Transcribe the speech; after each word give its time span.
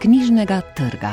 knjižnega 0.00 0.60
trga. 0.74 1.12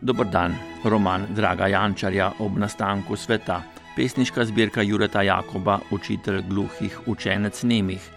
Dobr 0.00 0.26
dan, 0.30 0.54
roman 0.84 1.26
Draga 1.34 1.66
Jančarja 1.66 2.32
ob 2.38 2.58
nastanku 2.58 3.16
sveta, 3.16 3.62
pesniška 3.96 4.44
zbirka 4.44 4.82
Jureta 4.82 5.22
Jakoba, 5.22 5.80
učitelj 5.90 6.42
gluhih, 6.48 6.98
učenec 7.06 7.62
nemih, 7.62 8.10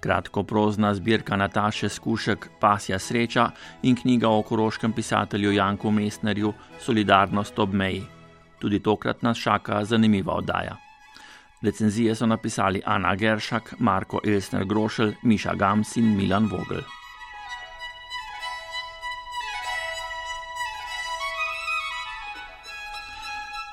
kratko 0.00 0.42
prozna 0.42 0.94
zbirka 0.94 1.36
Nataše 1.36 1.88
Skušek, 1.88 2.48
Pasja 2.60 2.98
sreča 2.98 3.50
in 3.82 3.94
knjiga 3.96 4.28
o 4.28 4.42
koroškem 4.42 4.92
pisatelju 4.92 5.52
Janku 5.52 5.90
Mestnerju 5.90 6.52
Solidarnost 6.80 7.58
ob 7.58 7.74
meji. 7.74 8.02
Tudi 8.58 8.80
tokrat 8.80 9.22
nas 9.22 9.38
čaka 9.38 9.84
zanimiva 9.84 10.34
oddaja. 10.34 10.83
Recenzije 11.64 12.14
so 12.14 12.26
napisali 12.26 12.82
Ana 12.84 13.14
Geršak, 13.14 13.74
Marko 13.78 14.20
Elsner 14.24 14.64
Grošelj, 14.64 15.14
Miša 15.22 15.54
Gams 15.54 15.96
in 15.96 16.16
Milan 16.16 16.46
Vogel. 16.46 16.82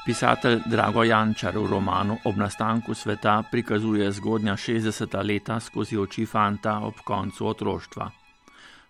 Pisatelj 0.06 0.62
Drago 0.66 1.04
Jančar 1.04 1.58
v 1.58 1.68
romanu 1.68 2.18
Ob 2.24 2.38
nastanku 2.38 2.94
sveta 2.94 3.44
prikazuje 3.52 4.12
zgodnja 4.12 4.56
60. 4.56 5.24
leta 5.24 5.60
skozi 5.60 5.98
oči 5.98 6.26
fanta 6.26 6.80
ob 6.80 7.04
koncu 7.04 7.48
otroštva. 7.48 8.12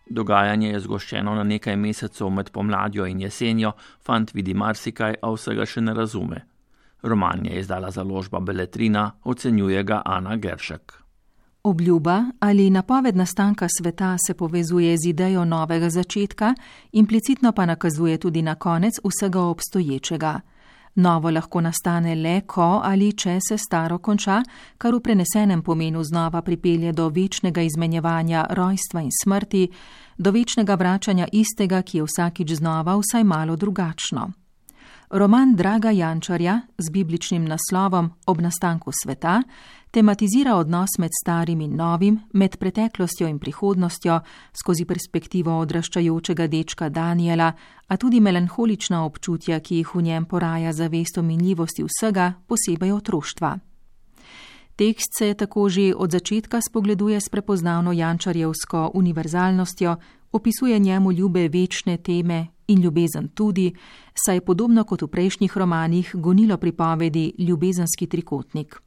Dogajanje 0.06 0.70
je 0.70 0.80
zgoščeno 0.80 1.36
na 1.36 1.44
nekaj 1.44 1.76
mesecev 1.76 2.30
med 2.30 2.52
pomladjo 2.52 3.06
in 3.06 3.22
jesenjo, 3.22 3.74
fant 4.06 4.34
vidi 4.34 4.54
marsikaj, 4.54 5.16
a 5.22 5.34
vsega 5.34 5.66
še 5.66 5.82
ne 5.82 5.94
razume. 5.94 6.51
Roman 7.04 7.46
je 7.46 7.60
izdala 7.60 7.92
založba 7.92 8.40
Beletrina, 8.40 9.12
ocenjuje 9.24 9.84
ga 9.84 10.02
Ana 10.06 10.36
Geršek. 10.36 11.02
Obljuba 11.64 12.24
ali 12.40 12.70
napoved 12.70 13.16
nastanka 13.16 13.68
sveta 13.78 14.18
se 14.28 14.34
povezuje 14.34 14.98
z 14.98 15.10
idejo 15.10 15.46
novega 15.46 15.90
začetka, 15.90 16.56
implicitno 16.92 17.52
pa 17.52 17.66
nakazuje 17.66 18.18
tudi 18.18 18.42
na 18.42 18.56
konec 18.56 18.94
vsega 19.04 19.42
obstoječega. 19.42 20.40
Novo 20.96 21.32
lahko 21.32 21.62
nastane 21.62 22.16
le, 22.16 22.42
ko 22.42 22.82
ali 22.84 23.14
če 23.14 23.38
se 23.48 23.58
staro 23.58 23.98
konča, 23.98 24.42
kar 24.78 24.96
v 24.96 25.00
prenesenem 25.00 25.62
pomenu 25.62 26.04
znova 26.04 26.42
pripelje 26.42 26.92
do 26.92 27.08
večnega 27.10 27.62
izmenjevanja 27.62 28.46
rojstva 28.50 29.02
in 29.02 29.12
smrti, 29.24 29.68
do 30.18 30.32
večnega 30.32 30.76
vračanja 30.76 31.28
istega, 31.32 31.82
ki 31.82 31.98
je 31.98 32.04
vsakič 32.04 32.54
znova 32.60 32.98
vsaj 32.98 33.24
malo 33.24 33.56
drugačno. 33.56 34.32
Roman 35.14 35.56
Draga 35.56 35.92
Jančarja 35.92 36.62
z 36.78 36.90
bibličnim 36.90 37.46
naslovom 37.46 38.12
Ob 38.26 38.42
nastanku 38.42 38.92
sveta 39.04 39.42
tematizira 39.92 40.56
odnos 40.56 40.90
med 41.00 41.10
starim 41.22 41.62
in 41.62 41.76
novim, 41.76 42.20
med 42.34 42.56
preteklostjo 42.58 43.28
in 43.28 43.40
prihodnostjo, 43.40 44.20
skozi 44.56 44.86
perspektivo 44.86 45.58
odraščajočega 45.60 46.48
dečka 46.48 46.90
Daniela, 46.90 47.52
a 47.88 47.98
tudi 47.98 48.22
melanholična 48.22 49.04
občutja, 49.06 49.60
ki 49.60 49.82
jih 49.82 49.96
v 49.96 50.02
njem 50.02 50.26
poraja 50.26 50.72
zavest 50.74 51.18
o 51.18 51.22
minljivosti 51.22 51.84
vsega, 51.84 52.34
posebej 52.48 52.92
otroštva. 52.92 53.58
Tekst 54.76 55.20
se 55.20 55.34
tako 55.34 55.70
že 55.70 55.92
od 55.96 56.12
začetka 56.12 56.62
spogleduje 56.62 57.20
s 57.20 57.30
prepoznavno 57.30 57.92
Jančarjevsko 57.92 58.92
univerzalnostjo, 58.94 59.98
opisuje 60.32 60.80
njemu 60.80 61.12
ljube 61.12 61.48
večne 61.48 61.98
teme 61.98 62.48
in 62.72 62.82
ljubezen 62.82 63.28
tudi, 63.36 63.72
saj 64.26 64.36
je 64.36 64.46
podobno 64.46 64.84
kot 64.84 65.02
v 65.02 65.08
prejšnjih 65.08 65.58
romanih 65.58 66.16
gonilo 66.16 66.58
pripovedi 66.58 67.34
ljubezenski 67.38 68.08
trikotnik. 68.08 68.82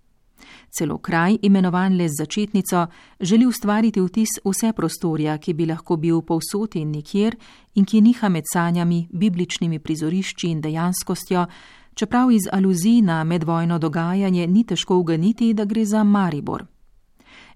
Celo 0.71 0.99
kraj, 0.99 1.39
imenovan 1.43 1.97
le 1.97 2.09
z 2.09 2.19
začetnico, 2.19 2.87
želi 3.20 3.47
ustvariti 3.47 4.01
vtis 4.01 4.29
vse 4.45 4.73
prostorja, 4.73 5.39
ki 5.39 5.55
bi 5.55 5.67
lahko 5.67 5.97
bil 5.97 6.23
povsod 6.23 6.77
in 6.77 6.91
nikjer 6.91 7.36
in 7.75 7.85
ki 7.85 8.01
niha 8.01 8.29
med 8.29 8.45
sanjami, 8.53 9.07
bibličnimi 9.13 9.79
prizorišči 9.79 10.51
in 10.51 10.61
dejanskostjo, 10.61 11.47
čeprav 11.95 12.31
iz 12.31 12.48
aluzij 12.53 13.01
na 13.03 13.25
medvojno 13.25 13.79
dogajanje 13.79 14.47
ni 14.47 14.64
težko 14.64 14.98
uganiti, 14.98 15.55
da 15.55 15.64
gre 15.64 15.85
za 15.85 16.05
Maribor. 16.05 16.73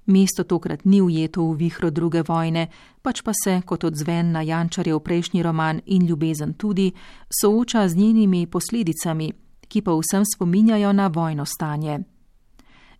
Mesto 0.09 0.45
tokrat 0.45 0.85
ni 0.85 1.03
ujeto 1.03 1.45
v 1.45 1.57
vihro 1.57 1.91
druge 1.91 2.23
vojne, 2.25 2.69
pač 3.03 3.21
pa 3.21 3.33
se, 3.37 3.61
kot 3.61 3.85
odzven 3.85 4.33
na 4.33 4.41
Jančarjev 4.41 5.03
prejšnji 5.05 5.43
roman 5.43 5.83
in 5.87 6.07
ljubezen 6.09 6.55
tudi, 6.55 6.93
sooča 7.29 7.89
z 7.89 7.97
njenimi 7.97 8.47
posledicami, 8.47 9.33
ki 9.69 9.83
pa 9.85 9.93
vsem 9.93 10.25
spominjajo 10.25 10.93
na 10.93 11.07
vojno 11.13 11.45
stanje. 11.45 11.99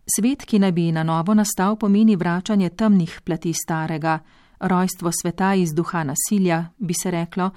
Svet, 0.05 0.45
ki 0.45 0.59
naj 0.59 0.71
bi 0.71 0.91
na 0.91 1.03
novo 1.03 1.33
nastal, 1.33 1.75
pomeni 1.81 2.15
vračanje 2.15 2.69
temnih 2.69 3.21
plati 3.25 3.53
starega, 3.53 4.19
rojstvo 4.59 5.11
sveta 5.11 5.53
iz 5.53 5.73
duha 5.73 6.03
nasilja, 6.03 6.65
bi 6.77 6.93
se 6.93 7.11
reklo, 7.11 7.49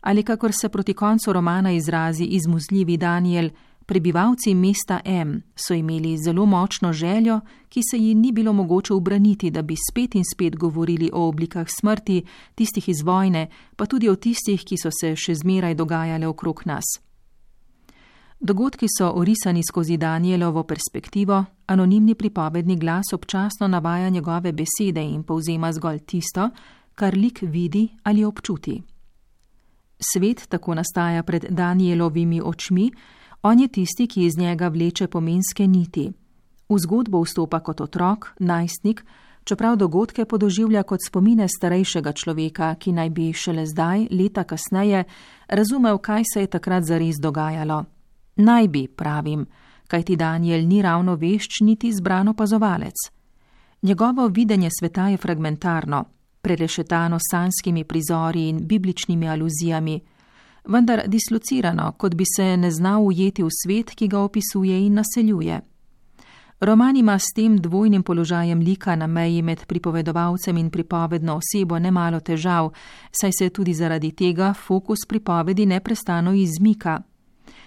ali 0.00 0.22
kakor 0.22 0.52
se 0.52 0.68
proti 0.68 0.94
koncu 0.94 1.32
romana 1.32 1.70
izrazi 1.72 2.24
izmuzljivi 2.24 2.96
Daniel, 2.96 3.50
prebivalci 3.86 4.54
mesta 4.54 5.00
M 5.04 5.42
so 5.54 5.74
imeli 5.74 6.18
zelo 6.18 6.46
močno 6.46 6.92
željo, 6.92 7.40
ki 7.68 7.80
se 7.90 7.98
ji 7.98 8.14
ni 8.14 8.32
bilo 8.32 8.52
mogoče 8.52 8.94
obraniti, 8.94 9.50
da 9.50 9.62
bi 9.62 9.74
spet 9.90 10.14
in 10.14 10.24
spet 10.34 10.56
govorili 10.56 11.10
o 11.12 11.28
oblikah 11.28 11.66
smrti, 11.80 12.24
tistih 12.54 12.88
iz 12.88 13.02
vojne, 13.02 13.48
pa 13.76 13.86
tudi 13.86 14.08
o 14.08 14.16
tistih, 14.16 14.64
ki 14.64 14.76
so 14.76 14.90
se 15.00 15.14
še 15.16 15.34
zmeraj 15.34 15.74
dogajale 15.74 16.26
okrog 16.26 16.62
nas. 16.66 16.84
Dogodki 18.40 18.86
so 18.98 19.12
orisani 19.16 19.62
skozi 19.64 19.96
Danielovo 19.96 20.62
perspektivo, 20.62 21.44
anonimni 21.66 22.14
pripovedni 22.14 22.76
glas 22.76 23.12
občasno 23.12 23.68
navaja 23.68 24.08
njegove 24.08 24.52
besede 24.52 25.00
in 25.00 25.22
povzema 25.22 25.72
zgolj 25.72 25.98
tisto, 25.98 26.50
kar 26.94 27.16
lik 27.16 27.38
vidi 27.42 27.88
ali 28.02 28.24
občuti. 28.24 28.82
Svet 30.12 30.48
tako 30.48 30.74
nastaja 30.74 31.22
pred 31.22 31.44
Danielovimi 31.48 32.40
očmi, 32.44 32.90
on 33.46 33.60
je 33.60 33.68
tisti, 33.68 34.06
ki 34.06 34.24
iz 34.24 34.38
njega 34.38 34.68
vleče 34.68 35.06
pomenske 35.06 35.66
niti. 35.66 36.12
V 36.68 36.78
zgodbo 36.78 37.20
vstopa 37.22 37.60
kot 37.60 37.80
otrok, 37.80 38.32
najstnik, 38.38 39.04
čeprav 39.44 39.76
dogodke 39.76 40.24
podoživlja 40.24 40.82
kot 40.82 41.00
spomine 41.06 41.46
starejšega 41.48 42.12
človeka, 42.12 42.74
ki 42.74 42.92
naj 42.92 43.10
bi 43.10 43.32
šele 43.32 43.66
zdaj, 43.66 44.08
leta 44.10 44.44
kasneje, 44.44 45.04
razumel, 45.48 45.98
kaj 45.98 46.24
se 46.32 46.40
je 46.40 46.46
takrat 46.46 46.84
zares 46.84 47.20
dogajalo. 47.22 47.84
Naj 48.36 48.68
bi, 48.68 48.88
pravim, 48.88 49.46
kajti 49.86 50.16
Daniel 50.16 50.66
ni 50.66 50.82
ravno 50.82 51.14
vešč 51.14 51.60
niti 51.60 51.92
zbran 51.92 52.28
opazovalec. 52.28 52.98
Njegovo 53.82 54.26
videnje 54.28 54.70
sveta 54.80 55.08
je 55.08 55.16
fragmentarno, 55.16 56.04
prerešetano 56.42 57.18
sanskimi 57.30 57.84
prizori 57.84 58.48
in 58.48 58.66
bibličnimi 58.66 59.28
aluzijami, 59.28 60.00
vendar 60.66 61.02
dislocirano, 61.06 61.92
kot 61.98 62.14
bi 62.14 62.24
se 62.36 62.56
ne 62.56 62.70
znal 62.70 63.06
ujeti 63.06 63.42
v 63.42 63.48
svet, 63.50 63.94
ki 63.94 64.08
ga 64.08 64.20
opisuje 64.20 64.86
in 64.86 64.94
naseljuje. 64.94 65.60
Roman 66.60 66.96
ima 66.96 67.18
s 67.18 67.34
tem 67.34 67.58
dvojnim 67.58 68.02
položajem 68.02 68.60
lika 68.60 68.96
na 68.96 69.06
meji 69.06 69.42
med 69.42 69.66
pripovedovalcem 69.66 70.56
in 70.56 70.70
pripovedno 70.70 71.36
osebo 71.36 71.78
nemalo 71.78 72.20
težav, 72.20 72.70
saj 73.12 73.30
se 73.38 73.50
tudi 73.50 73.74
zaradi 73.74 74.12
tega 74.12 74.54
fokus 74.54 74.98
pripovedi 75.08 75.66
neprestano 75.66 76.32
izmika. 76.32 77.02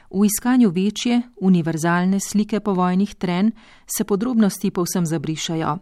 V 0.10 0.26
iskanju 0.26 0.70
večje, 0.70 1.22
univerzalne 1.42 2.20
slike 2.20 2.60
povojnih 2.60 3.16
tren 3.16 3.52
se 3.98 4.04
podrobnosti 4.04 4.72
povsem 4.72 5.06
zabrišajo. 5.06 5.78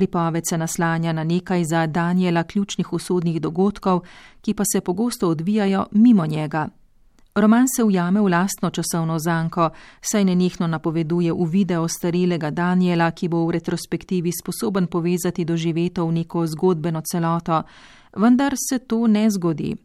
Pripoved 0.00 0.42
se 0.48 0.58
naslanja 0.58 1.12
na 1.12 1.24
nekaj 1.24 1.64
za 1.64 1.86
Daniela 1.86 2.42
ključnih 2.42 2.92
usodnih 2.92 3.40
dogodkov, 3.40 4.00
ki 4.40 4.54
pa 4.54 4.64
se 4.72 4.80
pogosto 4.80 5.28
odvijajo 5.28 5.86
mimo 5.92 6.26
njega. 6.26 6.68
Roman 7.34 7.66
se 7.76 7.84
ujame 7.84 8.20
v 8.20 8.28
lastno 8.28 8.70
časovno 8.70 9.18
zanko, 9.18 9.70
saj 10.00 10.24
nenehno 10.24 10.66
napoveduje 10.66 11.32
v 11.32 11.44
video 11.44 11.88
starelega 11.88 12.50
Daniela, 12.50 13.10
ki 13.10 13.28
bo 13.28 13.44
v 13.46 13.50
retrospektivi 13.50 14.32
sposoben 14.32 14.86
povezati 14.86 15.44
doživeto 15.44 16.06
v 16.06 16.12
neko 16.12 16.46
zgodbeno 16.46 17.02
celoto, 17.04 17.62
vendar 18.16 18.54
se 18.56 18.78
to 18.78 19.06
ne 19.06 19.28
zgodi. 19.30 19.76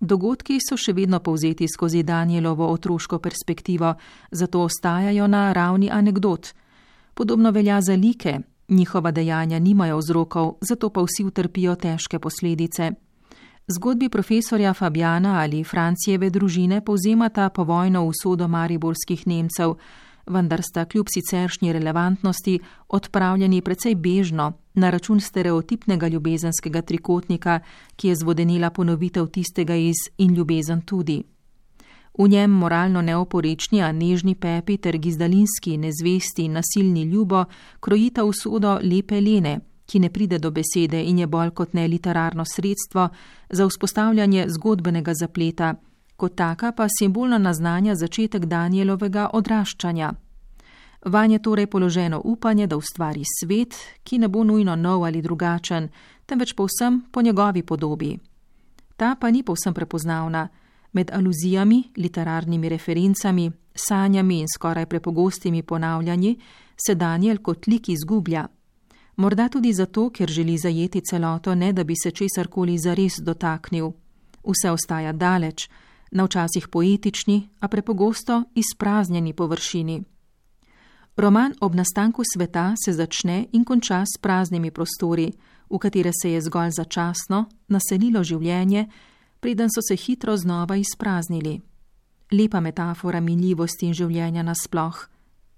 Dogodki 0.00 0.60
so 0.60 0.76
še 0.76 0.92
vedno 0.92 1.20
povzeti 1.20 1.68
skozi 1.68 2.02
Danielovo 2.02 2.68
otroško 2.68 3.18
perspektivo, 3.18 3.94
zato 4.30 4.68
ostajajo 4.68 5.26
na 5.26 5.52
ravni 5.52 5.90
anegdot. 5.90 6.52
Podobno 7.14 7.50
velja 7.50 7.80
za 7.80 7.94
like, 7.94 8.51
Njihova 8.68 9.10
dejanja 9.10 9.58
nimajo 9.58 9.98
vzrokov, 9.98 10.54
zato 10.60 10.90
pa 10.90 11.02
vsi 11.02 11.24
utrpijo 11.24 11.74
težke 11.74 12.18
posledice. 12.18 12.92
Zgodbi 13.68 14.08
profesorja 14.08 14.74
Fabjana 14.74 15.40
ali 15.40 15.64
Francijeve 15.64 16.30
družine 16.30 16.80
povzemata 16.84 17.48
povojno 17.48 18.04
usodo 18.04 18.48
mariborskih 18.48 19.26
Nemcev, 19.26 19.74
vendar 20.26 20.62
sta 20.62 20.84
kljub 20.84 21.06
siceršnji 21.14 21.72
relevantnosti 21.72 22.58
odpravljeni 22.88 23.60
precej 23.60 23.94
bežno 23.94 24.52
na 24.74 24.90
račun 24.90 25.20
stereotipnega 25.20 26.08
ljubezenskega 26.08 26.82
trikotnika, 26.82 27.60
ki 27.96 28.08
je 28.08 28.16
zvodenila 28.16 28.70
ponovitev 28.70 29.26
tistega 29.26 29.74
iz 29.74 29.96
in 30.18 30.34
ljubezen 30.34 30.80
tudi. 30.80 31.22
V 32.18 32.28
njem 32.28 32.50
moralno 32.50 33.02
neoporečni, 33.02 33.82
a 33.82 33.92
nežni 33.92 34.34
pepi 34.34 34.76
ter 34.76 34.98
gizdalinski, 34.98 35.78
nezvesti 35.78 36.44
in 36.44 36.52
nasilni 36.52 37.02
ljubo 37.02 37.44
krojita 37.80 38.24
usodo 38.24 38.78
lepe 38.82 39.20
Lene, 39.20 39.60
ki 39.86 39.98
ne 39.98 40.10
pride 40.10 40.38
do 40.38 40.50
besede 40.50 41.02
in 41.04 41.18
je 41.18 41.26
bolj 41.26 41.50
kot 41.50 41.72
ne 41.72 41.88
literarno 41.88 42.44
sredstvo 42.44 43.08
za 43.50 43.66
vzpostavljanje 43.66 44.46
zgodbenega 44.48 45.14
zapleta, 45.14 45.74
kot 46.16 46.34
taka 46.36 46.72
pa 46.72 46.86
simbolno 46.98 47.38
naznanja 47.38 47.94
začetek 47.94 48.44
Danielovega 48.44 49.30
odraščanja. 49.32 50.12
Vanje 51.04 51.38
torej 51.38 51.66
položeno 51.66 52.20
upanje, 52.24 52.66
da 52.66 52.76
ustvari 52.76 53.24
svet, 53.40 53.74
ki 54.04 54.18
ne 54.18 54.28
bo 54.28 54.44
nujno 54.44 54.76
nov 54.76 55.04
ali 55.04 55.22
drugačen, 55.22 55.88
temveč 56.26 56.54
povsem 56.54 57.02
po 57.10 57.22
njegovi 57.22 57.62
podobi. 57.62 58.18
Ta 58.96 59.16
pa 59.20 59.30
ni 59.30 59.42
povsem 59.42 59.74
prepoznavna. 59.74 60.48
Med 60.92 61.10
aluzijami, 61.12 61.84
literarnimi 61.96 62.68
referencami, 62.68 63.50
sanjami 63.74 64.40
in 64.40 64.48
skoraj 64.54 64.86
prepogostimi 64.86 65.62
ponavljanji 65.62 66.38
se 66.86 66.94
Daniel 66.94 67.38
kot 67.38 67.66
lik 67.66 67.88
izgublja. 67.88 68.48
Morda 69.16 69.48
tudi 69.48 69.72
zato, 69.72 70.10
ker 70.10 70.28
želi 70.28 70.58
zajeti 70.58 71.00
celoto, 71.00 71.54
ne 71.54 71.72
da 71.72 71.84
bi 71.84 71.94
se 72.02 72.10
česarkoli 72.10 72.78
zares 72.78 73.12
dotaknil. 73.20 73.92
Vse 74.44 74.70
ostaja 74.70 75.12
daleč, 75.12 75.68
na 76.10 76.24
včasih 76.24 76.68
poetični, 76.68 77.48
a 77.60 77.68
prepogosto 77.68 78.42
izpraznjeni 78.54 79.32
površini. 79.32 80.02
Roman 81.16 81.54
ob 81.60 81.74
nastanku 81.74 82.22
sveta 82.34 82.74
se 82.84 82.92
začne 82.92 83.46
in 83.52 83.64
konča 83.64 84.04
s 84.04 84.20
praznimi 84.20 84.70
prostori, 84.70 85.32
v 85.70 85.78
katere 85.78 86.10
se 86.22 86.32
je 86.32 86.40
zgolj 86.40 86.70
začasno 86.70 87.44
naselilo 87.68 88.24
življenje, 88.24 88.88
preden 89.42 89.68
so 89.74 89.82
se 89.82 89.96
hitro 89.96 90.36
znova 90.36 90.76
izpraznili. 90.76 91.60
Lepa 92.32 92.60
metafora 92.60 93.20
minljivosti 93.20 93.88
in 93.90 93.94
življenja 93.94 94.44
nasploh, 94.46 95.00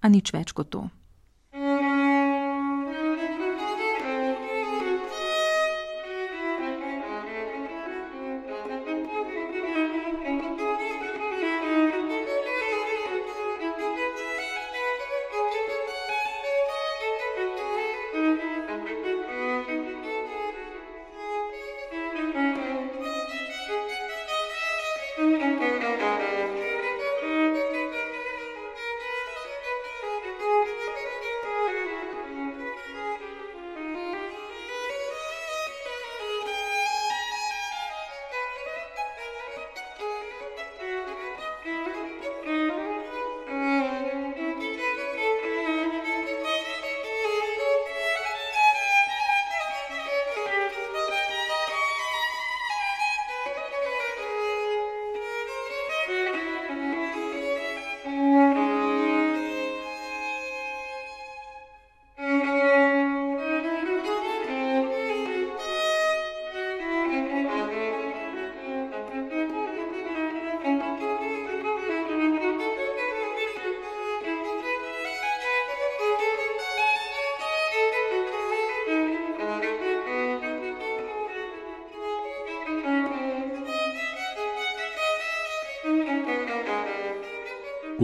a 0.01 0.09
nič 0.09 0.33
več 0.33 0.53
kot 0.57 0.71
to. 0.73 0.87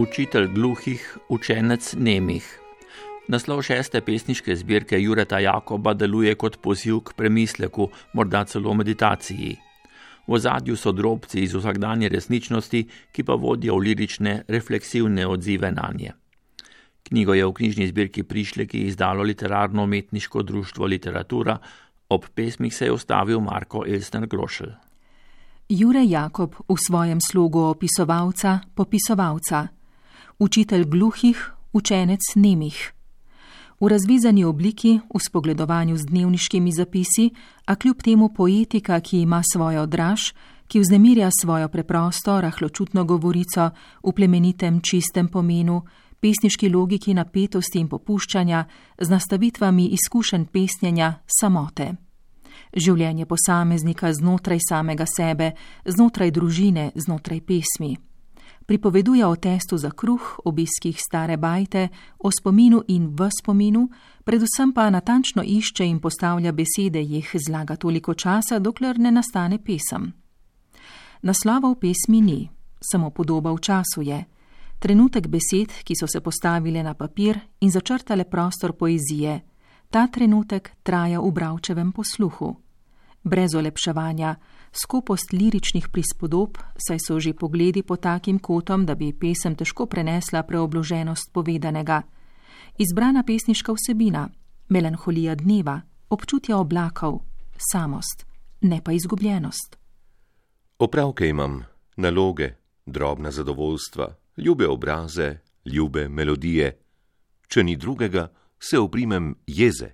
Učitelj 0.01 0.47
gluhih, 0.47 1.17
učenec 1.29 1.93
nemih. 1.93 2.45
Naslov 3.27 3.59
šeste 3.61 3.99
pesniške 4.01 4.55
zbirke 4.55 4.97
Jureta 4.97 5.37
Jakoba 5.39 5.93
deluje 5.93 6.33
kot 6.35 6.55
poziv 6.57 7.03
k 7.05 7.13
premisleku, 7.13 7.85
morda 8.17 8.41
celo 8.49 8.73
meditaciji. 8.73 9.51
V 10.27 10.39
zadju 10.39 10.75
so 10.75 10.91
drobci 10.91 11.43
iz 11.43 11.53
vsakdanje 11.53 12.09
resničnosti, 12.09 12.81
ki 13.13 13.23
pa 13.23 13.35
vodijo 13.37 13.75
v 13.77 13.83
lirične, 13.87 14.33
refleksivne 14.47 15.27
odzive 15.27 15.69
na 15.71 15.91
nje. 15.93 16.15
Knjigo 17.03 17.35
je 17.37 17.45
v 17.45 17.53
knjižni 17.59 17.87
zbirki 17.91 18.23
Prišleki 18.23 18.81
izdalo 18.87 19.23
literarno-umetniško 19.23 20.41
društvo 20.41 20.85
Literatura, 20.85 21.59
ob 22.09 22.25
pesmih 22.33 22.73
se 22.73 22.89
je 22.89 22.95
ustavil 22.95 23.39
Marko 23.39 23.85
Elstner 23.85 24.25
Grošelj. 24.25 24.73
Jure 25.69 26.01
Jakob 26.05 26.55
v 26.67 26.77
svojem 26.87 27.21
slogu 27.21 27.61
opisovalca, 27.69 28.59
popisovalca 28.73 29.67
učitelj 30.41 30.85
gluhih, 30.85 31.51
učenec 31.73 32.19
nemih. 32.35 32.93
V 33.79 33.87
razvizani 33.87 34.43
obliki, 34.43 34.99
v 35.13 35.19
spogledovanju 35.19 35.97
z 35.97 36.05
dnevniškimi 36.05 36.71
zapisi, 36.71 37.29
a 37.65 37.75
kljub 37.75 38.01
temu 38.01 38.29
poetika, 38.33 38.99
ki 38.99 39.21
ima 39.21 39.41
svojo 39.53 39.85
draž, 39.85 40.33
ki 40.67 40.79
vznemirja 40.79 41.29
svojo 41.41 41.69
preprosto, 41.69 42.41
rahločutno 42.41 43.05
govorico 43.05 43.69
v 44.03 44.11
plemenitem, 44.15 44.81
čistem 44.81 45.27
pomenu, 45.27 45.83
pesniški 46.19 46.69
logiki 46.69 47.13
napetosti 47.13 47.79
in 47.79 47.87
popuščanja, 47.87 48.65
z 48.97 49.09
nastavitvami 49.09 49.89
izkušenj 49.93 50.45
pesnjenja 50.45 51.13
samote. 51.41 51.93
Življenje 52.73 53.25
posameznika 53.25 54.13
znotraj 54.13 54.59
samega 54.69 55.05
sebe, 55.05 55.51
znotraj 55.85 56.31
družine, 56.31 56.91
znotraj 56.95 57.41
pesmi 57.41 57.97
pripoveduje 58.71 59.25
o 59.25 59.35
testu 59.35 59.77
za 59.77 59.91
kruh, 59.91 60.39
obiskih 60.45 60.95
stare 60.95 61.37
bajte, 61.37 61.89
o 62.19 62.31
spominu 62.31 62.83
in 62.87 63.11
v 63.11 63.27
spominu, 63.27 63.89
predvsem 64.23 64.71
pa 64.71 64.89
natančno 64.89 65.43
išče 65.43 65.83
in 65.85 65.99
postavlja 65.99 66.51
besede, 66.51 67.01
jih 67.03 67.35
zlaga 67.47 67.75
toliko 67.75 68.13
časa, 68.13 68.59
dokler 68.59 68.99
ne 68.99 69.11
nastane 69.11 69.59
pesem. 69.59 70.13
Naslova 71.21 71.67
v 71.67 71.79
pesmi 71.83 72.21
ni, 72.21 72.49
samo 72.79 73.09
podoba 73.09 73.51
v 73.51 73.59
času 73.59 74.01
je. 74.07 74.23
Trenutek 74.79 75.27
besed, 75.27 75.83
ki 75.83 75.95
so 75.95 76.07
se 76.07 76.21
postavile 76.23 76.83
na 76.83 76.93
papir 76.93 77.39
in 77.59 77.71
začrtale 77.71 78.23
prostor 78.23 78.71
poezije, 78.71 79.41
ta 79.91 80.07
trenutek 80.07 80.71
traja 80.83 81.19
v 81.19 81.31
bravčevem 81.31 81.91
posluhu. 81.91 82.55
Brez 83.23 83.51
olepševanja, 83.55 84.35
skopost 84.71 85.33
liričnih 85.33 85.87
prispodob, 85.91 86.57
saj 86.87 86.99
so 87.07 87.19
že 87.19 87.33
pogledi 87.33 87.83
po 87.83 87.95
takim 87.95 88.39
kotom, 88.39 88.85
da 88.85 88.95
bi 88.95 89.13
pesem 89.13 89.55
težko 89.55 89.85
prenesla 89.85 90.43
preobloženost 90.43 91.31
povedanega. 91.33 92.01
Izbrana 92.77 93.23
pesniška 93.23 93.73
vsebina, 93.73 94.29
melanholija 94.69 95.35
dneva, 95.35 95.81
občutja 96.09 96.57
oblakov, 96.57 97.21
samost, 97.71 98.25
ne 98.61 98.81
pa 98.83 98.91
izgubljenost. 98.91 99.77
Opravke 100.79 101.27
imam, 101.27 101.63
naloge, 101.97 102.55
drobna 102.85 103.31
zadovoljstva, 103.31 104.15
ljube 104.37 104.67
obraze, 104.67 105.37
ljube 105.65 106.09
melodije. 106.09 106.77
Če 107.47 107.63
ni 107.63 107.75
drugega, 107.75 108.31
se 108.59 108.79
oprimem 108.79 109.35
jeze. 109.47 109.91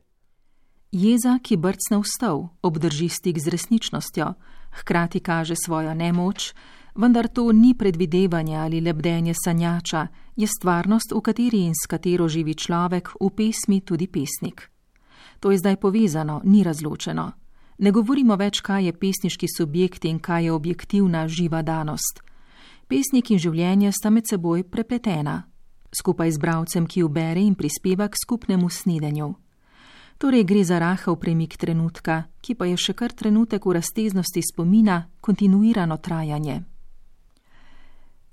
Jeza, 0.91 1.39
ki 1.43 1.57
brcne 1.57 1.99
v 1.99 2.07
stol, 2.07 2.45
obdrži 2.61 3.09
stik 3.09 3.39
z 3.39 3.51
resničnostjo, 3.51 4.33
hkrati 4.71 5.19
kaže 5.19 5.55
svojo 5.55 5.93
nemoč, 5.93 6.53
vendar 6.95 7.27
to 7.27 7.51
ni 7.51 7.73
predvidevanje 7.73 8.55
ali 8.55 8.81
lebdenje 8.81 9.33
sanjača, 9.45 10.07
je 10.35 10.47
stvarnost, 10.47 11.11
v 11.11 11.21
kateri 11.21 11.65
in 11.65 11.73
s 11.73 11.87
katero 11.87 12.27
živi 12.27 12.53
človek, 12.53 13.09
v 13.21 13.29
pesmi 13.29 13.81
tudi 13.81 14.07
pesnik. 14.07 14.69
To 15.39 15.51
je 15.51 15.57
zdaj 15.57 15.75
povezano, 15.75 16.41
ni 16.43 16.63
razločeno. 16.63 17.31
Ne 17.77 17.91
govorimo 17.91 18.35
več, 18.35 18.61
kaj 18.61 18.85
je 18.85 18.93
pesniški 18.93 19.47
subjekt 19.57 20.05
in 20.05 20.19
kaj 20.19 20.43
je 20.43 20.51
objektivna 20.51 21.27
živa 21.27 21.61
danost. 21.61 22.21
Pesnik 22.87 23.31
in 23.31 23.39
življenje 23.39 23.91
sta 23.91 24.09
med 24.09 24.25
seboj 24.29 24.63
prepletena, 24.63 25.43
skupaj 25.93 26.31
z 26.31 26.41
bravcem, 26.41 26.87
ki 26.87 27.03
ubere 27.03 27.41
in 27.43 27.55
prispeva 27.55 28.07
k 28.07 28.17
skupnemu 28.17 28.69
snedenju. 28.69 29.33
Torej 30.17 30.43
gre 30.43 30.63
za 30.63 30.79
rahel 30.79 31.15
premik 31.15 31.57
trenutka, 31.57 32.23
ki 32.41 32.55
pa 32.55 32.65
je 32.65 32.77
še 32.77 32.93
kar 32.97 33.13
trenutek 33.13 33.65
v 33.65 33.77
razteznosti 33.77 34.41
spomina, 34.41 35.03
kontinuirano 35.21 35.97
trajanje. 36.01 36.63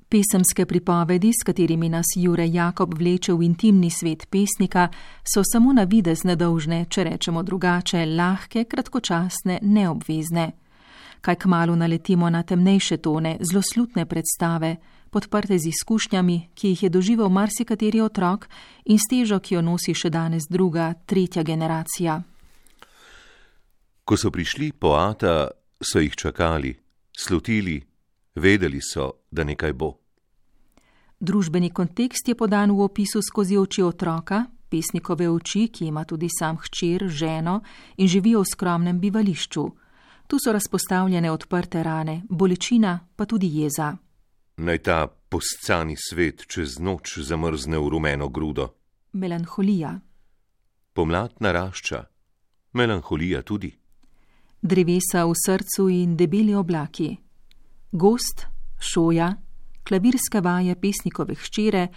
Pesemske 0.09 0.65
pripovedi, 0.67 1.33
s 1.35 1.45
katerimi 1.45 1.89
nas 1.89 2.15
Jure 2.17 2.47
Jakob 2.49 2.95
vleče 2.95 3.35
v 3.35 3.43
intimni 3.45 3.91
svet 3.91 4.27
pesnika, 4.31 4.89
so 5.25 5.43
samo 5.45 5.73
na 5.73 5.85
videz 5.85 6.25
nedolžne, 6.25 6.85
če 6.89 7.05
rečemo 7.05 7.43
drugače, 7.43 8.07
lahke, 8.07 8.65
kratkočasne, 8.65 9.59
neobvezne. 9.63 10.53
Kaj 11.25 11.37
kmalo 11.41 11.77
naletimo 11.77 12.31
na 12.31 12.43
temnejše 12.43 12.97
tone, 12.97 13.39
zloslutne 13.41 14.05
predstave, 14.07 14.77
podprte 15.11 15.59
z 15.59 15.71
izkušnjami, 15.73 16.51
ki 16.55 16.69
jih 16.69 16.83
je 16.83 16.89
doživel 16.91 17.29
marsikateri 17.29 18.01
otrok 18.01 18.45
in 18.85 18.99
s 18.99 19.09
težo, 19.09 19.39
ki 19.41 19.55
jo 19.55 19.63
nosi 19.65 19.95
še 19.97 20.11
danes 20.13 20.45
druga, 20.51 20.93
tretja 21.07 21.43
generacija. 21.43 22.21
Ko 24.05 24.17
so 24.21 24.29
prišli 24.29 24.73
po 24.77 24.93
Ata, 25.01 25.49
so 25.81 26.03
jih 26.05 26.13
čakali, 26.13 26.75
slutili, 27.17 27.81
vedeli 28.37 28.83
so, 28.85 29.25
da 29.31 29.49
nekaj 29.49 29.73
bo. 29.73 29.95
Družbeni 31.21 31.71
kontekst 31.73 32.29
je 32.29 32.35
podan 32.37 32.77
v 32.77 32.85
opisu 32.85 33.23
skozi 33.25 33.57
oči 33.57 33.81
otroka, 33.81 34.43
pesnikove 34.69 35.31
oči, 35.31 35.71
ki 35.73 35.89
ima 35.89 36.05
tudi 36.05 36.29
sam 36.29 36.61
hčer, 36.61 37.09
ženo 37.09 37.63
in 37.97 38.13
živijo 38.13 38.45
v 38.45 38.51
skromnem 38.53 39.01
bivališču. 39.01 39.84
Tu 40.27 40.37
so 40.45 40.53
razpostavljene 40.53 41.31
odprte 41.31 41.83
rane, 41.83 42.23
bolečina 42.29 43.01
pa 43.17 43.25
tudi 43.25 43.51
jeza. 43.61 43.97
Naj 44.57 44.79
ta 44.79 45.07
poscani 45.29 45.97
svet 45.99 46.45
čez 46.47 46.79
noč 46.79 47.19
zamrzne 47.19 47.79
v 47.79 47.89
rumeno 47.89 48.29
grudo. 48.29 48.69
Melanholija. 49.13 50.01
Pomlad 50.93 51.33
narašča, 51.41 52.05
melanholija 52.73 53.43
tudi. 53.43 53.73
Drevesa 54.63 55.25
v 55.27 55.35
srcu 55.47 55.89
in 55.91 56.17
debeli 56.17 56.55
oblaki. 56.55 57.17
Gost, 57.93 58.47
šoja, 58.81 59.35
klavirske 59.85 60.41
vaje 60.41 60.75
pesnikove 60.81 61.35
hčere, 61.35 61.89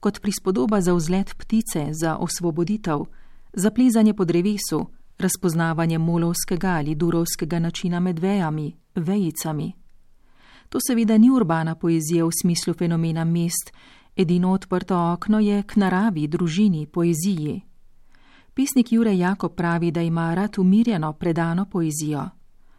kot 0.00 0.20
prispodoba 0.20 0.80
za 0.80 0.94
vzlet 0.94 1.34
ptice, 1.38 1.88
za 1.92 2.16
osvoboditev, 2.16 3.04
za 3.52 3.70
plezanje 3.70 4.14
po 4.14 4.24
drevesu, 4.24 4.86
razpoznavanje 5.18 5.98
molovskega 5.98 6.68
ali 6.68 6.94
durovskega 6.94 7.58
načina 7.58 8.00
med 8.00 8.18
vejami, 8.18 8.76
vejicami. 8.94 9.72
To 10.68 10.78
seveda 10.86 11.18
ni 11.18 11.30
urbana 11.30 11.74
poezija 11.74 12.24
v 12.24 12.30
smislu 12.42 12.74
fenomena 12.74 13.24
mest, 13.24 13.72
edino 14.16 14.52
odprto 14.52 15.12
okno 15.12 15.40
je 15.40 15.62
k 15.62 15.76
naravi, 15.76 16.26
družini, 16.26 16.86
poeziji. 16.86 17.62
Pesnik 18.54 18.92
Jure 18.92 19.16
Jako 19.18 19.48
pravi, 19.48 19.90
da 19.90 20.02
ima 20.02 20.34
rad 20.34 20.58
umirjeno, 20.58 21.12
predano 21.12 21.64
poezijo. 21.64 22.28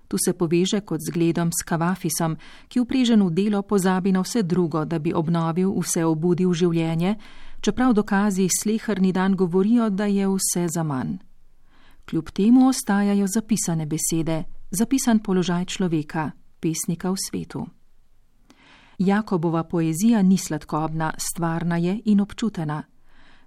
Tu 0.08 0.18
se 0.26 0.34
poveže 0.34 0.80
kot 0.82 1.00
zgledom 1.12 1.52
s 1.52 1.64
Kavafisom, 1.64 2.38
ki 2.68 2.80
uprežen 2.80 3.24
v 3.24 3.32
delo 3.32 3.62
pozabi 3.62 4.12
na 4.12 4.22
vse 4.22 4.44
drugo, 4.44 4.86
da 4.86 5.00
bi 5.00 5.14
obnovil 5.14 5.74
vse 5.80 6.06
obudil 6.06 6.54
življenje, 6.54 7.16
čeprav 7.62 7.94
dokazi 7.94 8.48
slehrni 8.62 9.12
dan 9.12 9.36
govorijo, 9.36 9.90
da 9.90 10.06
je 10.06 10.28
vse 10.28 10.68
za 10.68 10.84
manj. 10.84 11.18
Kljub 12.10 12.30
temu 12.30 12.68
ostajajo 12.68 13.28
zapisane 13.28 13.86
besede, 13.86 14.44
zapisan 14.72 15.20
položaj 15.20 15.66
človeka, 15.66 16.32
pesnika 16.60 17.12
v 17.12 17.16
svetu. 17.30 17.66
Jakobova 18.98 19.64
poezija 19.64 20.22
ni 20.22 20.38
sladkobna, 20.38 21.14
stvarna 21.18 21.78
je 21.78 22.02
in 22.06 22.22
občutena 22.22 22.84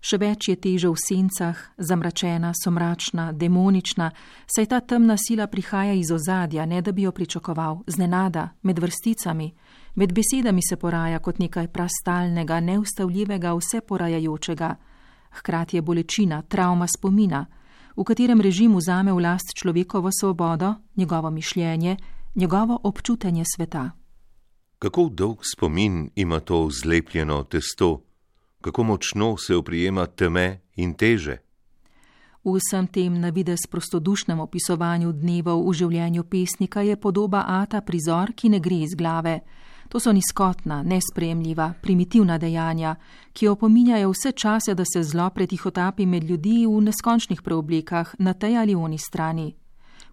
še 0.01 0.17
več 0.17 0.49
je 0.49 0.57
teže 0.57 0.89
v 0.89 0.97
sencah, 0.97 1.59
zamračena, 1.77 2.53
somračna, 2.57 3.31
demonična, 3.37 4.11
saj 4.49 4.67
ta 4.73 4.81
temna 4.81 5.17
sila 5.21 5.47
prihaja 5.47 5.93
iz 5.93 6.11
ozadja, 6.11 6.67
ne 6.67 6.81
da 6.83 6.93
bi 6.93 7.05
jo 7.05 7.13
pričakoval, 7.13 7.85
znenada, 7.87 8.51
med 8.63 8.81
vrsticami, 8.81 9.53
med 9.95 10.13
besedami 10.17 10.65
se 10.65 10.77
poraja 10.77 11.21
kot 11.21 11.39
nekaj 11.39 11.69
prastalnega, 11.69 12.61
neustavljivega, 12.61 13.55
vse 13.55 13.81
porajajočega. 13.81 14.75
Hkrati 15.41 15.77
je 15.77 15.83
bolečina, 15.83 16.43
travma 16.43 16.89
spomina, 16.89 17.45
v 17.97 18.05
katerem 18.05 18.41
režim 18.41 18.77
vzame 18.77 19.13
v 19.13 19.21
last 19.21 19.55
človekovo 19.55 20.11
svobodo, 20.21 20.75
njegovo 20.97 21.31
mišljenje, 21.31 21.97
njegovo 22.35 22.81
občutenje 22.83 23.45
sveta. 23.57 23.91
Kako 24.79 25.09
dolg 25.09 25.39
spomin 25.45 26.11
ima 26.15 26.41
to 26.41 26.69
zlepljeno 26.71 27.45
testo? 27.45 28.11
kako 28.61 28.83
močno 28.83 29.37
se 29.37 29.57
oprijema 29.57 30.07
teme 30.07 30.61
in 30.77 30.95
teže. 30.95 31.37
V 32.45 32.57
vsem 32.57 32.87
tem 32.87 33.21
na 33.21 33.29
vides 33.29 33.67
prostodušnem 33.71 34.41
opisovanju 34.41 35.13
dnevov 35.13 35.61
v 35.69 35.75
življenju 35.77 36.25
pesnika 36.25 36.81
je 36.81 36.97
podoba 36.97 37.45
Ata 37.47 37.81
prizor, 37.81 38.33
ki 38.33 38.49
ne 38.49 38.61
gre 38.61 38.81
iz 38.81 38.95
glave. 38.97 39.41
To 39.91 40.01
so 40.01 40.13
nizkotna, 40.13 40.83
nespremljiva, 40.83 41.73
primitivna 41.83 42.39
dejanja, 42.39 42.95
ki 43.33 43.49
opominjajo 43.49 44.11
vse 44.11 44.33
čase, 44.33 44.75
da 44.75 44.85
se 44.85 45.03
zlo 45.03 45.31
pretihotapi 45.31 46.07
med 46.07 46.25
ljudi 46.25 46.67
v 46.67 46.81
neskončnih 46.81 47.43
preoblikah 47.43 48.15
na 48.19 48.33
tej 48.33 48.59
ali 48.59 48.75
oni 48.75 48.99
strani. 48.99 49.55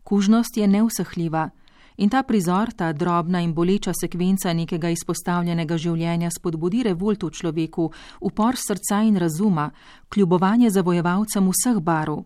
Kužnost 0.03 0.57
je 0.57 0.67
neusahljiva. 0.67 1.49
In 1.97 2.09
ta 2.09 2.23
prizor, 2.23 2.71
ta 2.73 2.93
drobna 2.93 3.41
in 3.41 3.53
boleča 3.53 3.93
sekvenca 3.93 4.53
nekega 4.53 4.89
izpostavljenega 4.89 5.77
življenja 5.77 6.29
spodbudi 6.33 6.83
revolt 6.83 7.23
v 7.23 7.29
človeku, 7.29 7.91
upor 8.21 8.57
srca 8.57 9.03
in 9.05 9.17
razuma, 9.17 9.69
kljubovanje 10.09 10.69
zavojevalcem 10.69 11.49
vseh 11.53 11.79
barov. 11.81 12.25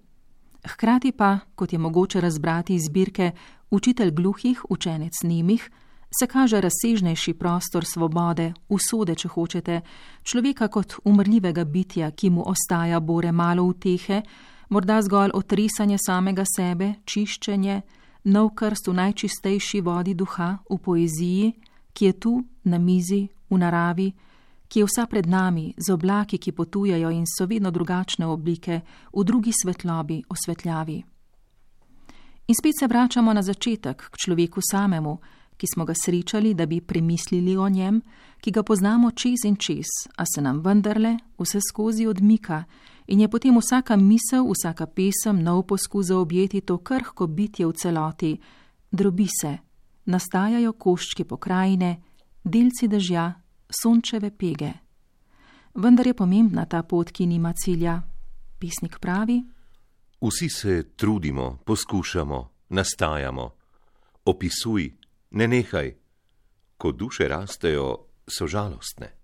Hkrati 0.64 1.12
pa, 1.12 1.40
kot 1.56 1.74
je 1.74 1.80
mogoče 1.80 2.22
razbrati 2.22 2.76
iz 2.76 2.88
zbirke 2.88 3.32
Učitelj 3.72 4.12
gluhih, 4.12 4.66
učenec 4.70 5.24
nemih, 5.24 5.70
se 6.20 6.28
kaže 6.28 6.62
razsežnejši 6.62 7.34
prostor 7.34 7.86
svobode, 7.86 8.54
usode, 8.70 9.16
če 9.16 9.28
hočete, 9.28 9.82
človeka 10.24 10.68
kot 10.68 11.00
umrljivega 11.04 11.64
bitja, 11.64 12.12
ki 12.12 12.30
mu 12.30 12.44
ostaja 12.46 13.00
bore 13.00 13.32
malo 13.32 13.64
utehe, 13.64 14.22
morda 14.70 15.02
zgolj 15.02 15.32
otresanje 15.34 15.98
samega 16.06 16.44
sebe, 16.56 16.94
čiščenje, 17.06 17.82
nov 18.24 18.52
krst 18.56 18.88
v 18.88 18.98
najčistejši 19.00 19.82
vodi 19.82 20.14
duha, 20.14 20.58
v 20.70 20.78
poeziji, 20.78 21.54
ki 21.94 22.06
je 22.06 22.20
tu, 22.20 22.34
na 22.64 22.78
mizi, 22.78 23.28
v 23.50 23.58
naravi, 23.58 24.12
ki 24.68 24.80
je 24.80 24.88
vsa 24.88 25.08
pred 25.08 25.28
nami, 25.28 25.74
z 25.78 25.92
oblaki, 25.92 26.38
ki 26.38 26.52
potujejo 26.52 27.10
in 27.12 27.26
so 27.28 27.48
vedno 27.48 27.72
drugačne 27.72 28.28
oblike, 28.28 28.82
v 29.12 29.24
drugi 29.24 29.52
svetlobi, 29.52 30.22
osvetljavi. 30.30 31.04
In 32.48 32.56
spet 32.56 32.80
se 32.80 32.88
vračamo 32.88 33.34
na 33.34 33.42
začetek, 33.42 34.10
k 34.12 34.16
človeku 34.18 34.60
samemu, 34.72 35.20
ki 35.62 35.68
smo 35.68 35.86
ga 35.86 35.94
srečali, 36.06 36.54
da 36.54 36.66
bi 36.66 36.82
premislili 36.82 37.58
o 37.58 37.70
njem, 37.70 38.02
ki 38.42 38.52
ga 38.52 38.64
poznamo 38.64 39.12
čez 39.12 39.46
in 39.46 39.56
čez, 39.56 39.86
a 40.18 40.26
se 40.26 40.42
nam 40.42 40.60
vendarle 40.66 41.18
vse 41.38 41.60
skozi 41.70 42.08
odmika 42.08 42.64
in 43.08 43.20
je 43.20 43.28
potem 43.30 43.58
vsaka 43.58 43.96
misel, 43.96 44.48
vsaka 44.50 44.88
pesem 44.88 45.44
nov 45.44 45.68
poskus 45.70 46.08
zaobjeti 46.08 46.62
to 46.62 46.78
krhko 46.78 47.28
bitje 47.28 47.68
v 47.68 47.74
celoti, 47.74 48.40
drobi 48.92 49.28
se, 49.42 49.58
nastajajo 50.06 50.74
koščki 50.74 51.24
pokrajine, 51.24 52.02
delci 52.44 52.88
dežja, 52.88 53.34
sončeve 53.70 54.32
pege. 54.32 54.72
Vendar 55.76 56.08
je 56.08 56.14
pomembna 56.14 56.66
ta 56.66 56.82
pot, 56.84 57.12
ki 57.12 57.28
nima 57.28 57.54
cilja. 57.54 58.02
Pisnik 58.60 58.98
pravi: 59.00 59.38
Vsi 60.22 60.50
se 60.50 60.84
trudimo, 60.96 61.60
poskušamo, 61.66 62.50
nastajamo. 62.70 63.50
Opisuj, 64.26 65.01
ne 65.32 65.48
nehaj. 65.48 65.96
Ko 66.78 66.92
duše 66.92 67.28
rastejo, 67.28 68.08
so 68.28 68.48
žalostne. 68.48 69.21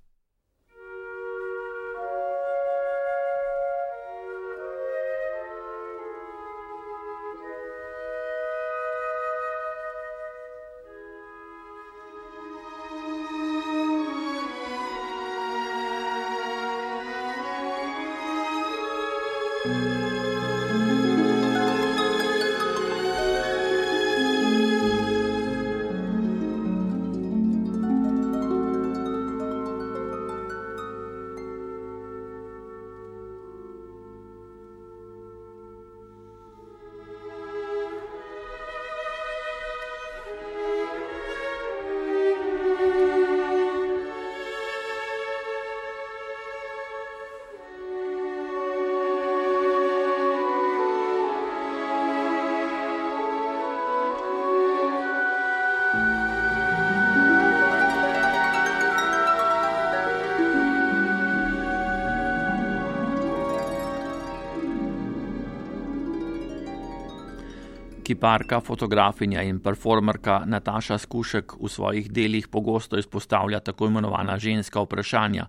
Kiparka, 68.08 68.62
fotografinja 68.64 69.42
in 69.44 69.58
performerka 69.60 70.46
Nataša 70.48 70.96
Skušek 70.98 71.58
v 71.60 71.68
svojih 71.68 72.06
delih 72.08 72.48
pogosto 72.48 72.96
izpostavlja 72.96 73.60
tako 73.60 73.90
imenovana 73.92 74.38
ženska 74.40 74.80
vprašanja. 74.80 75.48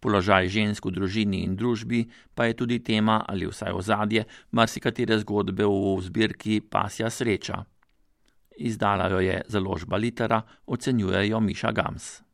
Položaj 0.00 0.48
žensk 0.48 0.88
v 0.88 0.94
družini 0.96 1.42
in 1.44 1.52
družbi 1.52 2.06
pa 2.34 2.46
je 2.48 2.56
tudi 2.56 2.78
tema 2.80 3.20
ali 3.28 3.44
vsaj 3.44 3.76
ozadje 3.76 4.24
marsikatere 4.56 5.18
zgodbe 5.20 5.68
v 5.68 5.98
zbirki 6.00 6.62
Pasja 6.64 7.10
sreča. 7.10 7.60
Izdala 8.56 9.10
jo 9.12 9.20
je 9.20 9.42
založba 9.48 10.00
Litera, 10.00 10.40
ocenjujejo 10.66 11.40
Miša 11.40 11.72
Gams. 11.76 12.27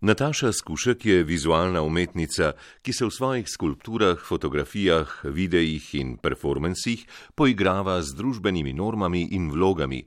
Nataša 0.00 0.52
Skušek 0.52 1.06
je 1.06 1.22
vizualna 1.24 1.82
umetnica, 1.82 2.52
ki 2.82 2.92
se 2.92 3.04
v 3.04 3.10
svojih 3.10 3.48
skulpturah, 3.48 4.18
fotografijah, 4.20 5.24
videih 5.24 5.94
in 5.94 6.18
performancih 6.20 7.06
poigrava 7.34 8.02
z 8.02 8.12
družbenimi 8.12 8.72
normami 8.76 9.28
in 9.32 9.48
vlogami. 9.50 10.04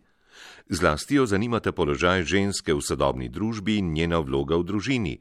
Zlasti 0.70 1.16
jo 1.16 1.26
zanimata 1.26 1.72
položaj 1.72 2.22
ženske 2.24 2.74
v 2.74 2.86
sodobni 2.86 3.30
družbi 3.34 3.80
in 3.82 3.90
njena 3.94 4.20
vloga 4.22 4.62
v 4.62 4.64
družini. 4.64 5.16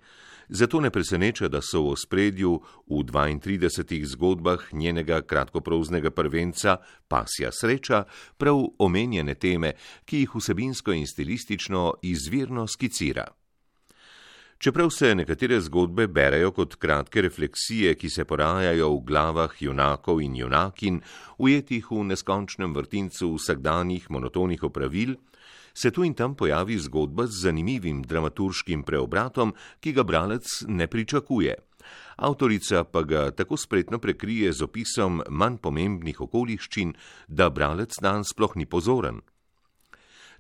Zato 0.49 0.81
ne 0.81 0.91
preseneča, 0.91 1.49
da 1.49 1.65
so 1.65 1.89
v 1.89 1.97
spredju 1.97 2.61
v 2.93 3.01
32 3.09 4.05
zgodbah 4.05 4.69
njenega 4.73 5.23
kratkoproznega 5.23 6.11
prvenca 6.11 6.77
Pasja 7.09 7.49
sreča 7.53 8.05
prav 8.37 8.61
omenjene 8.79 9.35
teme, 9.35 9.73
ki 10.05 10.29
jih 10.29 10.37
vsebinsko 10.37 10.93
in 10.93 11.07
stilistično 11.07 11.95
izvirno 12.03 12.69
skicira. 12.69 13.38
Čeprav 14.59 14.91
se 14.91 15.15
nekatere 15.15 15.61
zgodbe 15.61 16.09
berejo 16.11 16.51
kot 16.51 16.75
kratke 16.83 17.23
refleksije, 17.23 17.93
ki 17.95 18.09
se 18.11 18.25
porajajo 18.25 18.89
v 18.91 19.05
glavah 19.07 19.53
junakov 19.63 20.19
in 20.19 20.35
junakin, 20.35 20.99
ujetih 21.39 21.87
v 21.91 22.03
neskončnem 22.09 22.75
vrtincu 22.75 23.37
vsakdanjih 23.37 24.11
monotonih 24.11 24.65
opravil, 24.67 25.15
se 25.75 25.93
tu 25.95 26.03
in 26.03 26.15
tam 26.15 26.35
pojavi 26.35 26.79
zgodba 26.79 27.29
z 27.31 27.45
zanimivim 27.47 28.03
dramaturškim 28.03 28.83
preobratom, 28.83 29.55
ki 29.79 29.95
ga 29.95 30.03
bralec 30.03 30.67
ne 30.67 30.91
pričakuje. 30.91 31.55
Avtorica 32.17 32.83
pa 32.85 33.03
ga 33.03 33.31
tako 33.31 33.57
spretno 33.57 34.03
prekrije 34.03 34.53
z 34.53 34.67
opisom 34.67 35.23
manj 35.31 35.63
pomembnih 35.63 36.21
okoliščin, 36.21 36.97
da 37.29 37.47
bralec 37.51 37.95
dan 38.03 38.27
sploh 38.27 38.59
ni 38.59 38.67
pozoren. 38.67 39.23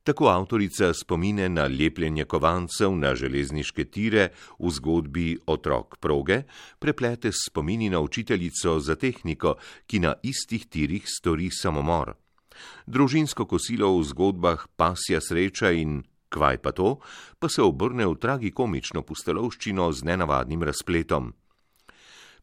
Tako 0.02 0.28
avtorica 0.28 0.92
spomine 0.94 1.48
na 1.48 1.66
lepljenje 1.66 2.24
kovancev 2.24 2.96
na 2.96 3.14
železniške 3.14 3.84
tire 3.84 4.28
v 4.58 4.70
zgodbi 4.70 5.38
Otrok 5.46 5.96
proge 6.00 6.42
preplete 6.78 7.32
spomini 7.32 7.90
na 7.90 8.00
učiteljico 8.00 8.78
za 8.80 8.96
tehniko, 8.96 9.54
ki 9.86 9.98
na 9.98 10.14
istih 10.22 10.66
tirih 10.66 11.04
stori 11.06 11.50
samomor. 11.50 12.14
Družinsko 12.86 13.46
kosilo 13.46 13.92
v 13.98 14.04
zgodbah 14.04 14.66
Pasja 14.76 15.20
sreča 15.20 15.70
in 15.70 16.02
Kvaj 16.28 16.58
pa 16.60 16.72
to, 16.72 17.00
pa 17.38 17.48
se 17.48 17.62
obrne 17.64 18.04
v 18.04 18.16
tragikomično 18.20 19.00
pustolovščino 19.02 19.88
z 19.92 20.04
nenavadnim 20.04 20.62
razpletom. 20.62 21.32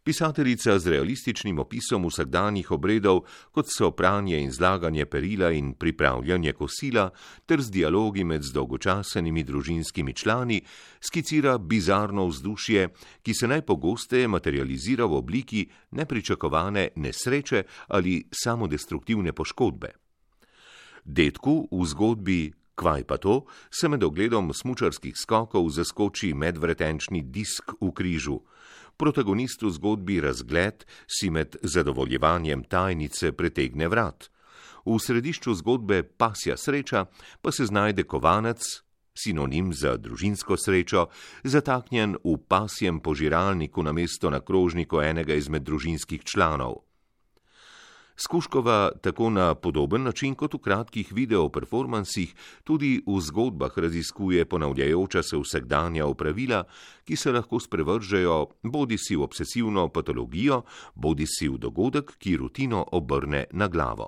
Pisateljica 0.05 0.79
z 0.79 0.87
realističnim 0.87 1.59
opisom 1.59 2.03
vsakdanjih 2.05 2.67
obredov, 2.71 3.23
kot 3.51 3.65
so 3.73 3.87
pranje 3.91 4.37
in 4.37 4.51
zlaganje 4.53 5.05
perila 5.09 5.47
in 5.51 5.71
pripravljanje 5.73 6.51
kosila, 6.53 7.07
ter 7.45 7.61
z 7.61 7.71
dialogi 7.73 8.23
med 8.23 8.45
dolgočasenimi 8.53 9.43
družinskimi 9.43 10.13
člani, 10.13 10.59
skicira 11.01 11.57
bizarno 11.57 12.27
vzdušje, 12.27 12.89
ki 13.25 13.33
se 13.33 13.47
najpogosteje 13.47 14.27
materializira 14.27 15.05
v 15.09 15.17
obliki 15.17 15.65
nepričakovane 15.91 16.87
nesreče 16.95 17.63
ali 17.87 18.27
samodestruktivne 18.43 19.33
poškodbe. 19.33 19.89
Detku 21.05 21.65
v 21.71 21.85
zgodbi 21.85 22.53
Kvaj 22.75 23.03
pa 23.03 23.17
to, 23.17 23.45
se 23.71 23.87
med 23.87 24.03
ogledom 24.03 24.51
smučarskih 24.53 25.15
skokov 25.15 25.69
zaskoči 25.71 26.33
medvretenčni 26.33 27.21
disk 27.23 27.71
v 27.79 27.91
križu. 27.95 28.41
Protagonist 28.97 29.61
v 29.61 29.69
zgodbi 29.75 30.21
razgled 30.21 30.85
si 31.07 31.29
med 31.29 31.55
zadovoljevanjem 31.63 32.63
tajnice 32.63 33.31
pretegne 33.31 33.87
vrat. 33.87 34.29
V 34.85 34.99
središču 35.01 35.53
zgodbe 35.53 36.03
pasja 36.03 36.57
sreča 36.57 37.05
pa 37.41 37.51
se 37.51 37.65
znajde 37.65 38.03
kovanec, 38.03 38.61
sinonim 39.15 39.73
za 39.73 39.97
družinsko 39.97 40.57
srečo, 40.57 41.07
zataknjen 41.43 42.17
v 42.23 42.37
pasjem 42.47 42.99
požiralniku 42.99 43.83
na 43.83 43.91
mesto 43.91 44.29
na 44.29 44.39
krožniku 44.39 45.01
enega 45.01 45.33
izmed 45.33 45.63
družinskih 45.63 46.23
članov. 46.23 46.85
Skuškova 48.17 48.91
tako 49.01 49.29
na 49.29 49.55
podoben 49.55 50.03
način 50.03 50.35
kot 50.35 50.53
v 50.53 50.57
kratkih 50.57 51.11
videoperformansih 51.13 52.35
tudi 52.63 53.01
v 53.07 53.19
zgodbah 53.21 53.77
raziskuje 53.77 54.45
ponavljajoča 54.45 55.23
se 55.23 55.37
vsakdanja 55.37 56.05
opravila, 56.05 56.63
ki 57.03 57.15
se 57.15 57.31
lahko 57.31 57.59
sprevržejo 57.59 58.47
bodi 58.63 58.97
si 58.97 59.15
v 59.15 59.23
obsesivno 59.23 59.89
patologijo, 59.89 60.61
bodi 60.95 61.27
si 61.27 61.49
v 61.49 61.57
dogodek, 61.57 62.15
ki 62.17 62.37
rutino 62.37 62.85
obrne 62.91 63.45
na 63.51 63.67
glavo. 63.67 64.07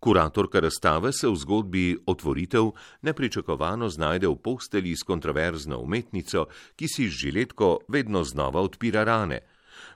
Kuratorka 0.00 0.60
razstave 0.60 1.12
se 1.12 1.28
v 1.28 1.36
zgodbi 1.36 1.98
Otvoritev 2.06 2.70
nepričakovano 3.02 3.88
znajde 3.88 4.28
v 4.28 4.36
posteli 4.36 4.96
s 4.96 5.02
kontroverzno 5.02 5.78
umetnico, 5.78 6.46
ki 6.76 6.88
si 6.88 7.08
z 7.08 7.12
žiletko 7.26 7.78
vedno 7.88 8.24
znova 8.24 8.60
odpira 8.60 9.04
rane 9.04 9.40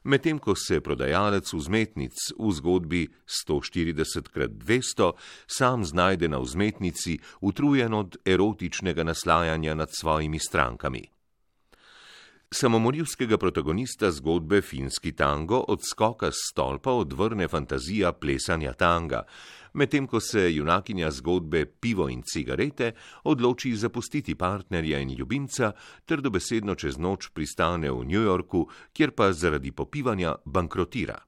medtem 0.04 0.38
ko 0.38 0.54
se 0.54 0.80
prodajalec 0.80 1.52
vzmetnic 1.52 2.12
v 2.38 2.52
zgodbi 2.52 3.08
140x200 3.48 5.12
sam 5.46 5.84
znajde 5.84 6.28
na 6.28 6.38
vzmetnici, 6.38 7.18
utrujen 7.40 7.94
od 7.94 8.16
erotičnega 8.24 9.02
naslajanja 9.02 9.74
nad 9.74 9.88
svojimi 9.92 10.38
strankami. 10.38 11.14
Samomorilskega 12.54 13.34
protagonista 13.36 14.10
zgodbe 14.10 14.60
Finski 14.62 15.12
tango 15.12 15.58
od 15.68 15.80
skoka 15.90 16.30
s 16.30 16.34
stolpa 16.50 16.92
odvrne 16.92 17.48
fantazija 17.48 18.12
plesanja 18.12 18.72
tanga, 18.72 19.24
medtem 19.72 20.06
ko 20.06 20.20
se 20.20 20.54
junakinja 20.54 21.10
zgodbe 21.10 21.64
Pivo 21.66 22.08
in 22.08 22.22
cigarete 22.22 22.92
odloči 23.24 23.74
zapustiti 23.76 24.34
partnerja 24.34 25.00
in 25.00 25.10
ljubimca 25.18 25.72
ter 26.04 26.20
dobesedno 26.20 26.74
čez 26.74 26.98
noč 26.98 27.28
pristane 27.34 27.90
v 27.90 28.04
New 28.04 28.22
Yorku, 28.22 28.68
kjer 28.92 29.10
pa 29.10 29.32
zaradi 29.32 29.72
popivanja 29.72 30.36
bankrotira. 30.44 31.18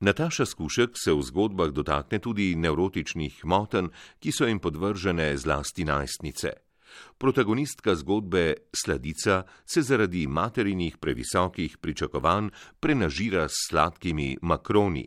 Nataša 0.00 0.46
Skušek 0.46 0.96
se 0.96 1.12
v 1.12 1.22
zgodbah 1.22 1.70
dotakne 1.70 2.18
tudi 2.18 2.54
nevrotičnih 2.56 3.44
moten, 3.44 3.92
ki 4.18 4.32
so 4.32 4.48
jim 4.48 4.58
podvržene 4.58 5.36
zlasti 5.36 5.84
najstnice. 5.84 6.71
Protagonistka 7.18 7.94
zgodbe 7.94 8.54
Sladica 8.84 9.42
se 9.66 9.82
zaradi 9.82 10.26
materinih 10.26 10.96
previsokih 10.96 11.78
pričakovanj 11.78 12.48
prenažira 12.80 13.48
s 13.48 13.68
sladkimi 13.68 14.36
makroni. 14.42 15.06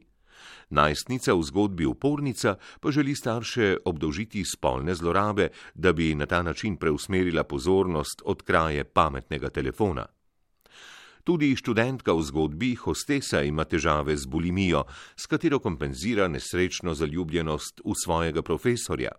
Najstnica 0.70 1.34
v 1.34 1.44
zgodbi 1.44 1.86
upornica 1.86 2.56
pa 2.82 2.92
želi 2.92 3.16
starše 3.16 3.78
obdolžiti 3.86 4.44
spolne 4.46 4.96
zlorabe, 4.96 5.50
da 5.74 5.94
bi 5.94 6.16
na 6.16 6.26
ta 6.26 6.42
način 6.42 6.78
preusmerila 6.78 7.44
pozornost 7.44 8.22
od 8.26 8.42
kraje 8.42 8.84
pametnega 8.84 9.50
telefona. 9.50 10.06
Tudi 11.26 11.56
študentka 11.56 12.14
v 12.14 12.22
zgodbi 12.22 12.76
hostesa 12.76 13.42
ima 13.42 13.64
težave 13.66 14.14
z 14.18 14.30
bulimijo, 14.30 14.84
s 15.18 15.26
katero 15.26 15.60
kompenzira 15.60 16.28
nesrečno 16.28 16.94
zaljubljenost 16.94 17.82
v 17.86 17.94
svojega 18.04 18.42
profesorja. 18.42 19.10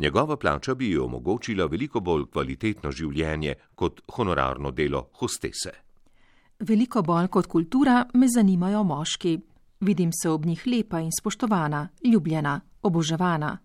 Njegova 0.00 0.36
plača 0.36 0.74
bi 0.74 0.90
ji 0.90 0.98
omogočila 0.98 1.66
veliko 1.66 2.00
bolj 2.00 2.22
kvalitetno 2.32 2.90
življenje 2.90 3.54
kot 3.74 4.00
honorarno 4.16 4.70
delo 4.70 5.02
hostese. 5.20 5.72
Veliko 6.60 7.02
bolj 7.02 7.28
kot 7.28 7.46
kultura 7.46 8.06
me 8.14 8.28
zanimajo 8.28 8.80
moški. 8.84 9.34
Vidim 9.80 10.10
se 10.12 10.30
ob 10.30 10.46
njih 10.46 10.62
lepa 10.66 11.00
in 11.00 11.12
spoštovana, 11.20 11.88
ljubljena, 12.04 12.60
oboževana. 12.82 13.58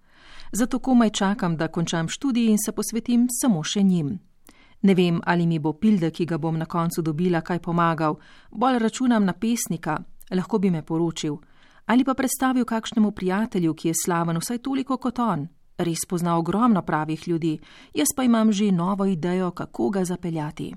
Zato 0.52 0.80
komaj 0.80 1.10
čakam, 1.10 1.58
da 1.58 1.68
končam 1.68 2.10
študij 2.10 2.52
in 2.52 2.58
se 2.66 2.72
posvetim 2.72 3.28
samo 3.32 3.64
še 3.64 3.84
njim. 3.84 4.20
Ne 4.82 4.94
vem, 4.94 5.22
ali 5.26 5.48
mi 5.48 5.60
bo 5.60 5.74
pilde, 5.74 6.12
ki 6.12 6.26
ga 6.26 6.38
bom 6.38 6.58
na 6.58 6.66
koncu 6.66 7.02
dobila, 7.02 7.42
kaj 7.42 7.60
pomagal, 7.60 8.20
bolj 8.52 8.80
računam 8.80 9.26
na 9.26 9.34
pesnika, 9.34 9.98
lahko 10.32 10.60
bi 10.60 10.70
me 10.70 10.84
poročil, 10.84 11.38
ali 11.86 12.04
pa 12.04 12.14
predstavil 12.14 12.66
kakšnemu 12.66 13.12
prijatelju, 13.12 13.74
ki 13.74 13.88
je 13.88 14.02
slaven 14.04 14.38
vsaj 14.38 14.58
toliko 14.58 14.98
kot 14.98 15.20
on, 15.20 15.48
res 15.78 16.06
pozna 16.10 16.38
ogromno 16.38 16.82
pravih 16.82 17.28
ljudi, 17.28 17.60
jaz 17.94 18.08
pa 18.16 18.24
imam 18.24 18.52
že 18.52 18.72
novo 18.72 19.06
idejo, 19.06 19.52
kako 19.52 19.90
ga 19.90 20.06
zapeljati. 20.06 20.74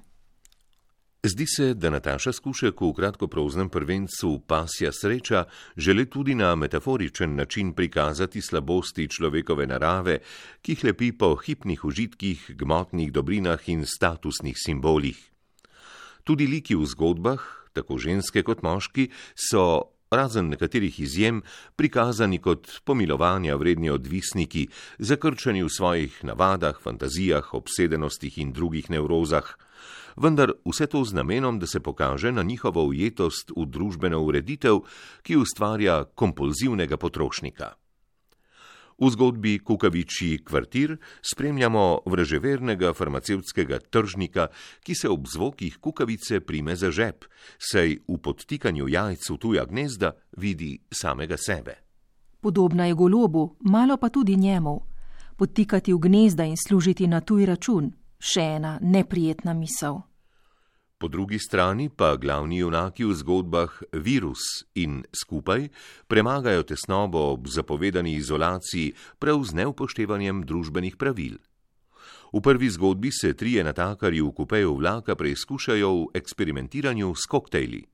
Zdi 1.22 1.46
se, 1.46 1.74
da 1.74 1.90
Nataša 1.90 2.32
Skušek 2.32 2.80
v 2.80 2.92
kratkoproznem 2.94 3.68
prvencu 3.68 4.38
Pasja 4.46 4.92
sreča 4.94 5.44
želi 5.76 6.06
tudi 6.06 6.34
na 6.34 6.54
metaforičen 6.54 7.34
način 7.34 7.72
prikazati 7.74 8.40
slabosti 8.40 9.08
človekove 9.08 9.66
narave, 9.66 10.18
ki 10.62 10.74
hlepi 10.74 11.12
po 11.12 11.34
hipnih 11.34 11.84
užitkih, 11.84 12.54
gmotnih 12.54 13.12
dobrinah 13.12 13.68
in 13.68 13.82
statusnih 13.86 14.54
simbolih. 14.56 15.18
Tudi 16.24 16.46
liki 16.46 16.78
v 16.78 16.86
zgodbah, 16.86 17.42
tako 17.72 17.98
ženske 17.98 18.42
kot 18.42 18.62
moški, 18.62 19.10
so 19.34 19.97
razen 20.10 20.48
nekaterih 20.48 21.00
izjem, 21.00 21.42
prikazani 21.76 22.38
kot 22.38 22.80
pomilovanja 22.84 23.56
vredni 23.56 23.90
odvisniki, 23.90 24.68
zakrčeni 24.98 25.62
v 25.62 25.68
svojih 25.68 26.20
navadah, 26.24 26.80
fantazijah, 26.82 27.54
obsedenostih 27.54 28.38
in 28.38 28.52
drugih 28.52 28.90
nevrozah, 28.90 29.56
vendar 30.16 30.52
vse 30.64 30.86
to 30.86 31.04
z 31.04 31.14
namenom, 31.14 31.58
da 31.58 31.66
se 31.66 31.80
pokaže 31.80 32.32
na 32.32 32.42
njihovo 32.42 32.84
ujetost 32.84 33.52
v 33.56 33.66
družbeno 33.66 34.22
ureditev, 34.22 34.80
ki 35.22 35.36
ustvarja 35.36 36.04
kompulzivnega 36.14 36.96
potrošnika. 36.96 37.74
V 38.98 39.10
zgodbi 39.10 39.58
Kukavičji 39.58 40.38
kvartir 40.44 40.96
spremljamo 41.22 42.00
vraževernega 42.06 42.92
farmacevtskega 42.92 43.78
tržnika, 43.78 44.48
ki 44.82 44.94
se 44.94 45.08
ob 45.08 45.26
zvokih 45.26 45.76
kukavice 45.78 46.40
prime 46.40 46.74
za 46.76 46.90
žep, 46.90 47.24
saj 47.58 47.94
v 48.08 48.18
podtikanju 48.18 48.88
jajc 48.88 49.30
v 49.30 49.36
tuja 49.38 49.64
gnezda 49.70 50.12
vidi 50.36 50.80
samega 50.90 51.36
sebe. 51.38 51.76
Podobna 52.40 52.86
je 52.86 52.94
golobu, 52.94 53.56
malo 53.60 53.96
pa 53.96 54.08
tudi 54.08 54.36
njemu. 54.36 54.80
Podtikati 55.36 55.92
v 55.92 55.98
gnezda 55.98 56.44
in 56.44 56.56
služiti 56.56 57.06
na 57.06 57.20
tuj 57.20 57.46
račun, 57.46 57.92
še 58.18 58.42
ena 58.58 58.78
neprijetna 58.82 59.54
misel. 59.54 60.07
Po 60.98 61.08
drugi 61.08 61.38
strani 61.38 61.86
pa 61.88 62.16
glavni 62.16 62.58
junaki 62.58 63.04
v 63.06 63.14
zgodbah 63.14 63.70
virus 63.92 64.66
in 64.74 65.04
skupaj 65.14 65.68
premagajo 66.10 66.66
tesnobo 66.66 67.22
ob 67.32 67.46
zapovedani 67.46 68.18
izolaciji 68.18 68.96
prav 69.22 69.38
z 69.46 69.62
neupoštevanjem 69.62 70.42
družbenih 70.42 70.98
pravil. 70.98 71.38
V 72.34 72.42
prvi 72.42 72.66
zgodbi 72.70 73.14
se 73.14 73.30
trije 73.32 73.62
natakarji 73.64 74.26
v 74.26 74.34
kupeju 74.34 74.74
vlaka 74.74 75.14
preizkušajo 75.14 75.94
v 75.94 76.18
eksperimentiranju 76.18 77.14
s 77.14 77.30
koktejli. 77.30 77.86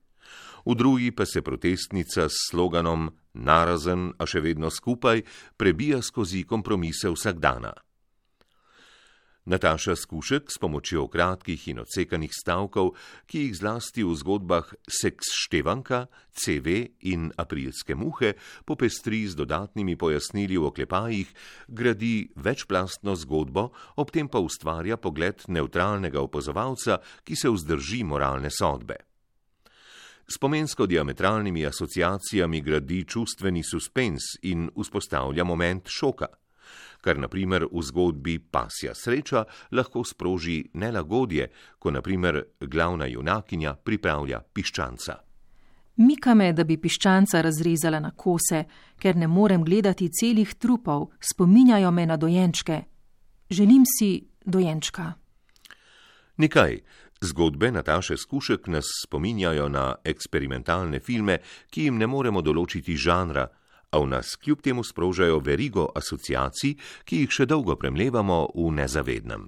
V 0.65 0.73
drugi 0.73 1.13
pa 1.13 1.29
se 1.29 1.45
protestnica 1.45 2.25
s 2.25 2.49
sloganom 2.49 3.13
Narazen, 3.37 4.17
a 4.17 4.25
še 4.25 4.41
vedno 4.41 4.73
skupaj 4.73 5.21
prebija 5.61 6.01
skozi 6.01 6.41
kompromise 6.41 7.13
vsakdana. 7.13 7.84
Nataša 9.45 9.93
Skušek 9.95 10.49
s 10.49 10.57
pomočjo 10.57 11.05
kratkih 11.07 11.67
in 11.69 11.79
odsekanih 11.83 12.33
stavkov, 12.33 12.95
ki 13.29 13.43
jih 13.43 13.53
zlasti 13.53 14.01
v 14.01 14.15
zgodbah 14.17 14.71
Seks 14.89 15.29
Števanka, 15.37 16.07
CV 16.33 16.97
in 17.05 17.29
Aprilske 17.37 17.93
muhe 17.93 18.33
popestri 18.65 19.21
z 19.29 19.37
dodatnimi 19.37 19.93
pojasnili 20.01 20.57
v 20.57 20.65
oklepajih, 20.65 21.29
gradi 21.69 22.25
večplastno 22.33 23.13
zgodbo, 23.13 23.69
ob 24.01 24.09
tem 24.09 24.25
pa 24.25 24.41
ustvarja 24.41 24.97
pogled 24.97 25.45
neutralnega 25.45 26.17
opozovalca, 26.25 26.97
ki 27.21 27.37
se 27.37 27.49
vzdrži 27.53 28.01
moralne 28.01 28.49
sodbe. 28.49 28.97
Spomensko 30.25 30.89
diametralnimi 30.89 31.67
asociacijami 31.69 32.65
gradi 32.65 33.03
čustveni 33.05 33.61
suspens 33.61 34.41
in 34.49 34.65
vzpostavlja 34.73 35.45
moment 35.45 35.85
šoka 35.85 36.33
kar 37.05 37.19
naprimer 37.21 37.67
v 37.69 37.81
zgodbi 37.85 38.39
Pasja 38.39 38.95
sreča 38.97 39.43
lahko 39.77 40.01
sproži 40.03 40.63
nelagodje, 40.73 41.51
ko 41.79 41.91
naprimer 41.93 42.41
glavna 42.61 43.05
junakinja 43.05 43.75
pripravlja 43.75 44.41
piščanca. 44.41 45.19
Mika 46.01 46.33
me, 46.33 46.49
da 46.53 46.65
bi 46.65 46.79
piščanca 46.81 47.43
razrezala 47.45 48.01
na 48.01 48.09
kose, 48.11 48.63
ker 48.99 49.15
ne 49.15 49.29
morem 49.29 49.63
gledati 49.63 50.09
celih 50.09 50.55
trupov, 50.59 51.11
spominjajo 51.21 51.91
me 51.91 52.05
na 52.05 52.17
dojenčke. 52.17 52.81
Želim 53.49 53.85
si 53.85 54.11
dojenčka. 54.45 55.13
Nikaj. 56.37 56.79
Zgodbe 57.21 57.71
Nataše 57.71 58.17
Skušek 58.17 58.67
nas 58.67 58.85
spominjajo 59.05 59.69
na 59.69 59.95
eksperimentalne 60.03 60.99
filme, 60.99 61.37
ki 61.71 61.85
jim 61.87 61.97
ne 61.97 62.09
moremo 62.11 62.41
določiti 62.43 62.97
žanra, 62.99 63.47
a 63.95 63.99
v 64.03 64.11
nas 64.11 64.35
kljub 64.35 64.59
temu 64.61 64.83
sprožajo 64.83 65.39
verigo 65.39 65.87
asociacij, 65.95 66.75
ki 67.07 67.23
jih 67.23 67.31
še 67.31 67.47
dolgo 67.47 67.79
premlevamo 67.79 68.51
v 68.51 68.71
nezavednem. 68.75 69.47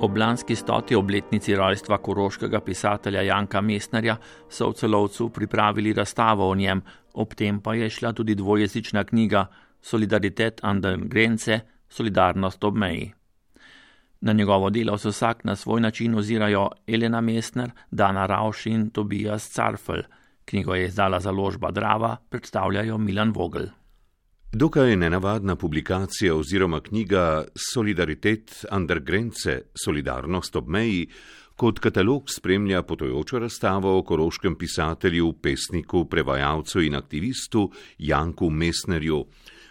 Ob 0.00 0.16
lanski 0.16 0.56
stoti 0.56 0.94
obletnici 0.94 1.56
rojstva 1.56 1.96
koroškega 1.98 2.60
pisatelja 2.60 3.22
Janka 3.22 3.60
Mesnerja 3.60 4.14
so 4.48 4.68
v 4.70 4.74
celovcu 4.78 5.28
pripravili 5.34 5.92
razstavo 5.92 6.46
o 6.50 6.54
njem, 6.54 6.82
ob 7.14 7.34
tem 7.34 7.58
pa 7.60 7.74
je 7.74 7.90
šla 7.90 8.12
tudi 8.12 8.34
dvojezična 8.34 9.04
knjiga 9.04 9.46
Solidaritet 9.82 10.60
under 10.62 10.96
grence, 10.96 11.60
solidarnost 11.88 12.64
ob 12.64 12.76
meji. 12.76 13.12
Na 14.20 14.32
njegovo 14.32 14.70
delo 14.70 14.98
se 14.98 15.08
vsak 15.08 15.44
na 15.44 15.56
svoj 15.56 15.80
način 15.80 16.14
ozirajo 16.14 16.68
Elena 16.86 17.20
Mesner, 17.20 17.70
Dana 17.90 18.26
Rauš 18.26 18.66
in 18.66 18.90
Tobias 18.90 19.50
Carfel. 19.50 20.02
Knjigo 20.44 20.74
je 20.74 20.86
izdala 20.86 21.20
založba 21.20 21.70
Drava, 21.70 22.16
predstavljajo 22.30 22.98
Milan 22.98 23.30
Vogel. 23.30 23.66
Dokaj 24.52 24.96
nenavadna 24.96 25.56
publikacija 25.56 26.34
oziroma 26.34 26.80
knjiga 26.80 27.44
Solidaritet 27.74 28.64
under 28.76 29.00
grence, 29.00 29.60
solidarnost 29.84 30.56
ob 30.56 30.68
meji, 30.68 31.08
kot 31.56 31.78
katalog 31.78 32.30
spremlja 32.30 32.82
potojočo 32.82 33.38
razstavo 33.38 33.98
o 33.98 34.02
koroškem 34.02 34.54
pisatelju, 34.54 35.32
pesniku, 35.32 36.04
prevajalcu 36.08 36.80
in 36.80 36.94
aktivistu 36.94 37.70
Janku 37.98 38.50
Mesnerju, 38.50 39.26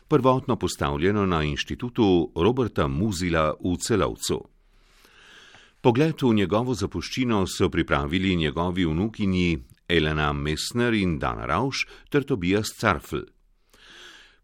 prvotno 0.07 0.55
postavljeno 0.55 1.25
na 1.25 1.43
inštitutu 1.43 2.31
Roberta 2.35 2.87
Muzila 2.87 3.53
v 3.63 3.77
celovcu. 3.81 4.43
Pogled 5.81 6.21
v 6.21 6.33
njegovo 6.33 6.73
zapuščino 6.73 7.47
so 7.47 7.69
pripravili 7.69 8.35
njegovi 8.35 8.85
vnukinji 8.85 9.57
Elena 9.89 10.33
Mesner 10.33 10.93
in 10.93 11.17
Dana 11.19 11.45
Rauš 11.45 11.87
ter 12.09 12.23
Tobias 12.23 12.67
Carfl. 12.77 13.36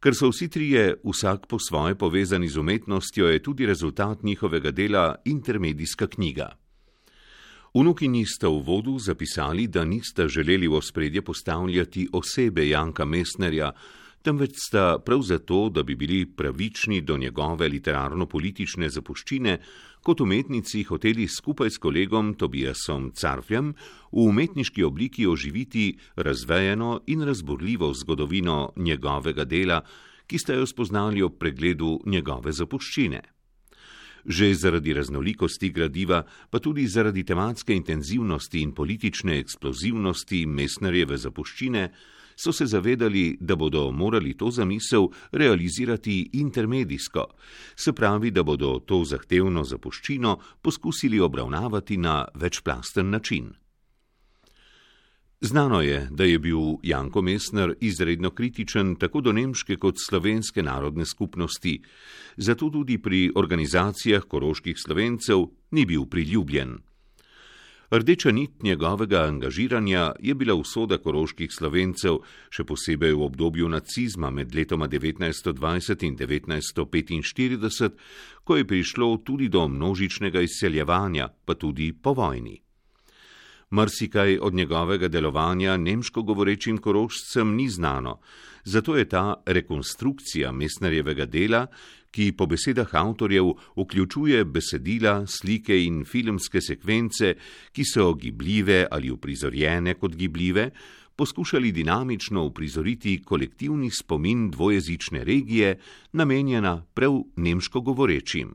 Ker 0.04 0.12
so 0.12 0.28
vsi 0.34 0.50
trije 0.52 0.98
vsak 1.00 1.46
po 1.48 1.56
svoje 1.60 1.96
povezani 1.96 2.48
z 2.48 2.58
umetnostjo, 2.58 3.28
je 3.28 3.40
tudi 3.44 3.66
rezultat 3.66 4.24
njihovega 4.24 4.72
dela 4.72 5.16
intermedijska 5.26 6.08
knjiga. 6.08 6.50
Vnuki 7.74 8.08
nista 8.08 8.50
v 8.50 8.60
vodu 8.68 8.98
zapisali, 9.00 9.68
da 9.68 9.86
nista 9.86 10.28
želeli 10.28 10.68
v 10.68 10.76
ospredje 10.76 11.22
postavljati 11.22 12.10
osebe 12.14 12.68
Janka 12.68 13.06
Mesnerja, 13.06 13.72
temveč 14.22 14.60
sta 14.68 15.00
prav 15.06 15.22
zato, 15.22 15.70
da 15.70 15.84
bi 15.84 15.96
bili 15.96 16.26
pravični 16.26 17.02
do 17.02 17.18
njegove 17.18 17.68
literarno-politične 17.68 18.90
zapuščine, 18.90 19.58
kot 20.04 20.22
umetnici 20.22 20.84
hoteli 20.84 21.28
skupaj 21.28 21.70
s 21.72 21.80
kolegom 21.80 22.34
Tobiasom 22.36 23.12
Carfljem 23.16 23.72
v 24.12 24.26
umetniški 24.28 24.84
obliki 24.84 25.28
oživiti 25.28 25.98
razvejeno 26.16 27.02
in 27.08 27.24
razburljivo 27.24 27.94
zgodovino 27.94 28.74
njegovega 28.76 29.46
dela, 29.46 29.82
ki 30.28 30.38
ste 30.40 30.60
jo 30.60 30.66
spoznali 30.68 31.24
ob 31.24 31.38
pregledu 31.40 32.02
njegove 32.06 32.52
zapuščine. 32.52 33.22
Že 34.26 34.54
zaradi 34.56 34.94
raznolikosti 34.94 35.70
gradiva, 35.70 36.24
pa 36.50 36.60
tudi 36.60 36.88
zaradi 36.88 37.24
tematske 37.24 37.76
intenzivnosti 37.76 38.62
in 38.62 38.72
politične 38.72 39.40
eksplozivnosti 39.40 40.46
Mesnerjeve 40.46 41.18
zapuščine, 41.18 41.90
so 42.36 42.52
se 42.52 42.66
zavedali, 42.66 43.38
da 43.40 43.56
bodo 43.56 43.92
morali 43.92 44.38
to 44.38 44.52
zamisel 44.52 45.08
realizirati 45.32 46.30
intermedijsko, 46.34 47.26
se 47.76 47.94
pravi, 47.94 48.32
da 48.32 48.44
bodo 48.44 48.80
to 48.80 49.04
zahtevno 49.04 49.64
zapuščino 49.64 50.38
poskusili 50.62 51.20
obravnavati 51.20 51.98
na 51.98 52.26
večplasten 52.36 53.10
način. 53.10 53.54
Znano 55.46 55.82
je, 55.82 56.08
da 56.12 56.24
je 56.24 56.40
bil 56.40 56.60
Janko 56.84 57.22
Mesner 57.22 57.74
izredno 57.82 58.30
kritičen 58.30 58.96
tako 58.96 59.22
do 59.22 59.32
nemške 59.32 59.76
kot 59.76 59.96
slovenske 60.08 60.64
narodne 60.64 61.06
skupnosti, 61.06 61.82
zato 62.38 62.70
tudi 62.70 62.98
pri 62.98 63.32
organizacijah 63.36 64.24
koroških 64.24 64.80
slovencev 64.86 65.44
ni 65.72 65.86
bil 65.86 66.06
priljubljen. 66.06 66.78
Rdeča 67.94 68.32
nit 68.32 68.64
njegovega 68.64 69.22
angažiranja 69.22 70.12
je 70.20 70.34
bila 70.34 70.56
usoda 70.56 70.98
koroških 70.98 71.52
slovencev, 71.54 72.16
še 72.50 72.64
posebej 72.66 73.14
v 73.14 73.22
obdobju 73.22 73.70
nacizma 73.70 74.32
med 74.34 74.56
letoma 74.58 74.88
1920 74.90 76.06
in 76.08 76.18
1945, 76.18 77.92
ko 78.44 78.58
je 78.58 78.66
prišlo 78.66 79.18
tudi 79.22 79.46
do 79.46 79.68
množičnega 79.70 80.42
izseljevanja, 80.42 81.30
pa 81.46 81.54
tudi 81.54 81.92
po 81.94 82.16
vojni. 82.18 82.58
Mrsikaj 83.74 84.40
od 84.42 84.54
njegovega 84.54 85.08
delovanja 85.08 85.78
nemško 85.78 86.24
govorečim 86.24 86.78
korošcem 86.78 87.56
ni 87.56 87.70
znano, 87.70 88.20
zato 88.64 88.98
je 88.98 89.06
ta 89.10 89.44
rekonstrukcija 89.46 90.52
Mesnerjevega 90.52 91.26
dela, 91.26 91.68
ki 92.14 92.32
po 92.38 92.46
besedah 92.46 92.94
avtorjev 92.94 93.50
vključuje 93.78 94.46
besedila, 94.46 95.24
slike 95.28 95.76
in 95.86 96.04
filmske 96.06 96.62
sekvence, 96.62 97.34
ki 97.74 97.86
so 97.86 98.12
gibljive 98.14 98.84
ali 98.92 99.10
uprizorjene 99.12 99.98
kot 99.98 100.16
gibljive, 100.16 100.70
poskušali 101.16 101.72
dinamično 101.72 102.46
uprizoriti 102.46 103.22
kolektivni 103.26 103.90
spomin 103.92 104.52
dvojezične 104.52 105.24
regije, 105.24 105.80
namenjena 106.14 106.86
prav 106.94 107.22
nemško 107.36 107.82
govorečim. 107.82 108.54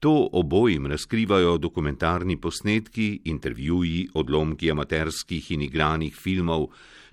To 0.00 0.28
obojim 0.32 0.86
razkrivajo 0.86 1.58
dokumentarni 1.58 2.40
posnetki, 2.40 3.20
intervjuji, 3.24 4.08
odlomki 4.14 4.70
amaterskih 4.70 5.50
in 5.50 5.62
igranih 5.62 6.16
filmov, 6.16 6.66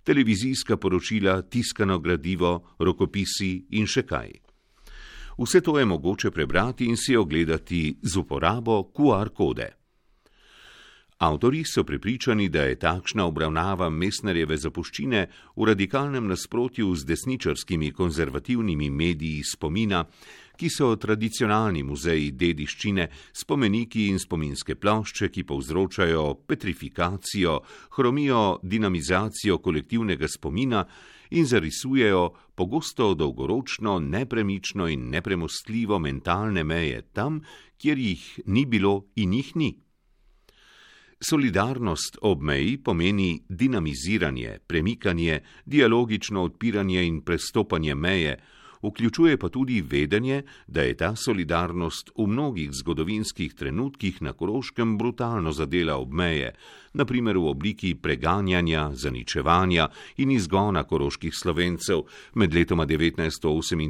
televizijska 0.04 0.78
poročila, 0.78 1.42
tiskano 1.42 2.00
gradivo, 2.00 2.60
rokopisi 2.80 3.66
in 3.72 3.88
še 3.88 4.04
kaj. 4.04 4.53
Vse 5.38 5.62
to 5.62 5.80
je 5.80 5.86
mogoče 5.86 6.32
prebrati 6.32 6.86
in 6.86 6.98
si 6.98 7.16
ogledati 7.16 8.00
z 8.02 8.18
uporabo 8.18 8.84
QR 8.94 9.30
kode. 9.30 9.84
Avtori 11.18 11.64
so 11.64 11.84
prepričani, 11.84 12.50
da 12.50 12.64
je 12.64 12.76
takšna 12.76 13.26
obravnava 13.26 13.90
Mesnerjeve 13.90 14.58
zapuščine 14.58 15.22
v 15.56 15.68
radikalnem 15.70 16.28
nasprotju 16.28 16.96
z 16.96 17.06
desničarskimi 17.06 17.92
konzervativnimi 17.92 18.90
mediji 18.90 19.44
spomina, 19.48 20.04
ki 20.58 20.70
so 20.70 20.90
tradicionalni 21.00 21.84
muzeji 21.84 22.32
dediščine, 22.32 23.08
spomeniki 23.34 24.10
in 24.12 24.20
spominske 24.20 24.76
plošče, 24.76 25.30
ki 25.30 25.46
povzročajo 25.48 26.26
petrifikacijo, 26.48 27.60
hromijo 27.96 28.44
dinamizacijo 28.62 29.58
kolektivnega 29.64 30.28
spomina 30.28 30.84
in 31.34 31.46
zarisujejo 31.46 32.34
pogosto 32.56 33.14
dolgoročno, 33.14 34.00
nepremično 34.00 34.88
in 34.88 35.10
nepremostljivo 35.10 36.00
mentalne 36.00 36.64
meje 36.64 37.02
tam, 37.02 37.42
kjer 37.78 37.98
jih 37.98 38.40
ni 38.46 38.66
bilo 38.66 39.06
in 39.16 39.34
jih 39.34 39.56
ni. 39.56 39.72
Solidarnost 41.24 42.18
ob 42.22 42.42
meji 42.42 42.78
pomeni 42.78 43.46
dinamiziranje, 43.50 44.60
premikanje, 44.68 45.40
dialogično 45.66 46.44
odpiranje 46.44 47.06
in 47.08 47.22
prestopanje 47.22 47.96
meje, 47.96 48.38
vključuje 48.84 49.38
pa 49.38 49.50
tudi 49.50 49.82
vedenje, 49.82 50.44
da 50.68 50.82
je 50.82 50.94
ta 50.98 51.16
solidarnost 51.16 52.12
v 52.18 52.28
mnogih 52.28 52.72
zgodovinskih 52.72 53.54
trenutkih 53.54 54.22
na 54.22 54.34
Koroškem 54.34 54.98
brutalno 54.98 55.52
zadela 55.52 55.96
ob 55.98 56.14
meje, 56.14 56.54
naprimer 56.94 57.38
v 57.38 57.48
obliki 57.48 57.96
preganjanja, 57.96 58.92
zaničevanja 58.94 59.88
in 60.18 60.32
izgona 60.32 60.84
koroških 60.84 61.34
slovencev 61.36 62.04
med 62.34 62.54
letoma 62.54 62.86
1938 62.86 63.82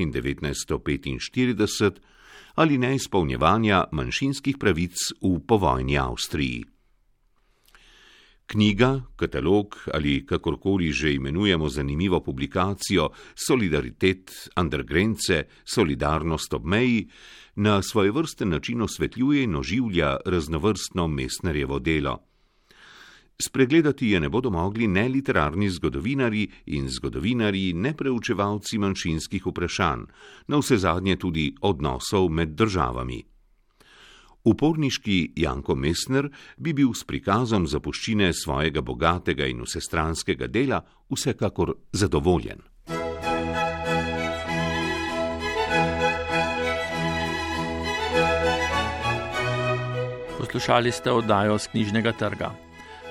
in 0.00 0.12
1945 0.12 1.92
ali 2.54 2.78
neizpolnjevanja 2.78 3.84
manjšinskih 3.92 4.58
pravic 4.58 4.96
v 5.22 5.38
povojni 5.46 5.98
Avstriji. 5.98 6.77
Knjiga, 8.48 9.02
katalog 9.16 9.76
ali 9.94 10.26
kakorkoli 10.26 10.92
že 10.92 11.12
imenujemo 11.14 11.68
zanimivo 11.68 12.20
publikacijo 12.20 13.10
Solidaritet 13.34 14.30
undergrence, 14.56 15.44
solidarnost 15.64 16.54
ob 16.54 16.64
meji, 16.64 17.08
na 17.56 17.82
svoje 17.82 18.10
vrste 18.10 18.46
način 18.46 18.82
osvetljuje 18.82 19.42
in 19.42 19.56
oživlja 19.56 20.16
raznovrstno 20.26 21.08
mestnerjevo 21.08 21.78
delo. 21.78 22.18
Spregledati 23.42 24.08
je 24.08 24.20
ne 24.20 24.28
bodo 24.28 24.50
mogli 24.50 24.86
ne 24.86 25.08
literarni 25.08 25.70
zgodovinari 25.70 26.48
in 26.66 26.88
zgodovinari, 26.88 27.72
ne 27.72 27.92
preučevalci 27.96 28.78
manjšinskih 28.78 29.46
vprašanj, 29.46 30.06
na 30.48 30.58
vse 30.58 30.76
zadnje 30.76 31.16
tudi 31.16 31.54
odnosov 31.60 32.30
med 32.30 32.48
državami. 32.48 33.22
Uporniški 34.48 35.32
Janko 35.36 35.74
Mesner 35.76 36.30
bi 36.56 36.72
bil 36.72 36.94
s 36.96 37.04
prikazom 37.04 37.66
zapuščine 37.68 38.30
svojega 38.32 38.80
bogatega 38.80 39.44
in 39.44 39.60
vsestranskega 39.66 40.48
dela 40.48 40.80
vsekakor 41.12 41.74
zadovoljen. 41.92 42.64
Poslušali 50.38 50.92
ste 50.92 51.12
oddajo 51.12 51.58
z 51.58 51.68
knjižnega 51.74 52.12
trga 52.16 52.67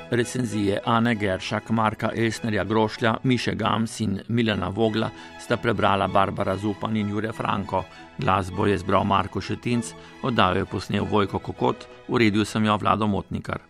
recenzije 0.09 0.79
Ane 0.85 1.15
Geršak, 1.15 1.69
Marka 1.69 2.11
Elsnerja 2.15 2.63
Grošlja, 2.63 3.15
Miše 3.23 3.55
Gams 3.55 3.99
in 3.99 4.19
Milena 4.27 4.69
Vogla 4.69 5.09
sta 5.39 5.57
prebrala 5.57 6.07
Barbara 6.07 6.57
Zupan 6.57 6.97
in 6.97 7.09
Jure 7.09 7.31
Franko. 7.33 7.83
Glasbo 8.17 8.65
je 8.65 8.77
zbral 8.77 9.03
Marko 9.03 9.41
Šetinc, 9.41 9.93
oddajo 10.21 10.55
je 10.55 10.65
posnel 10.65 11.05
Vojko 11.05 11.39
Kokot, 11.39 11.87
uredil 12.07 12.45
sem 12.45 12.65
jo 12.65 12.77
Vlado 12.77 13.07
Motnikar. 13.07 13.61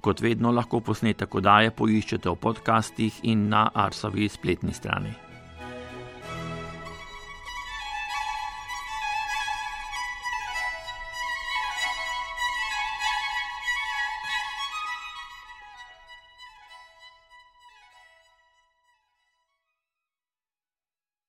Kot 0.00 0.20
vedno 0.20 0.52
lahko 0.52 0.80
posnetek 0.80 1.34
oddaje 1.34 1.70
poiščete 1.70 2.30
v 2.30 2.36
podcastih 2.36 3.22
in 3.22 3.48
na 3.48 3.70
Arsovi 3.74 4.28
spletni 4.28 4.74
strani. 4.74 5.27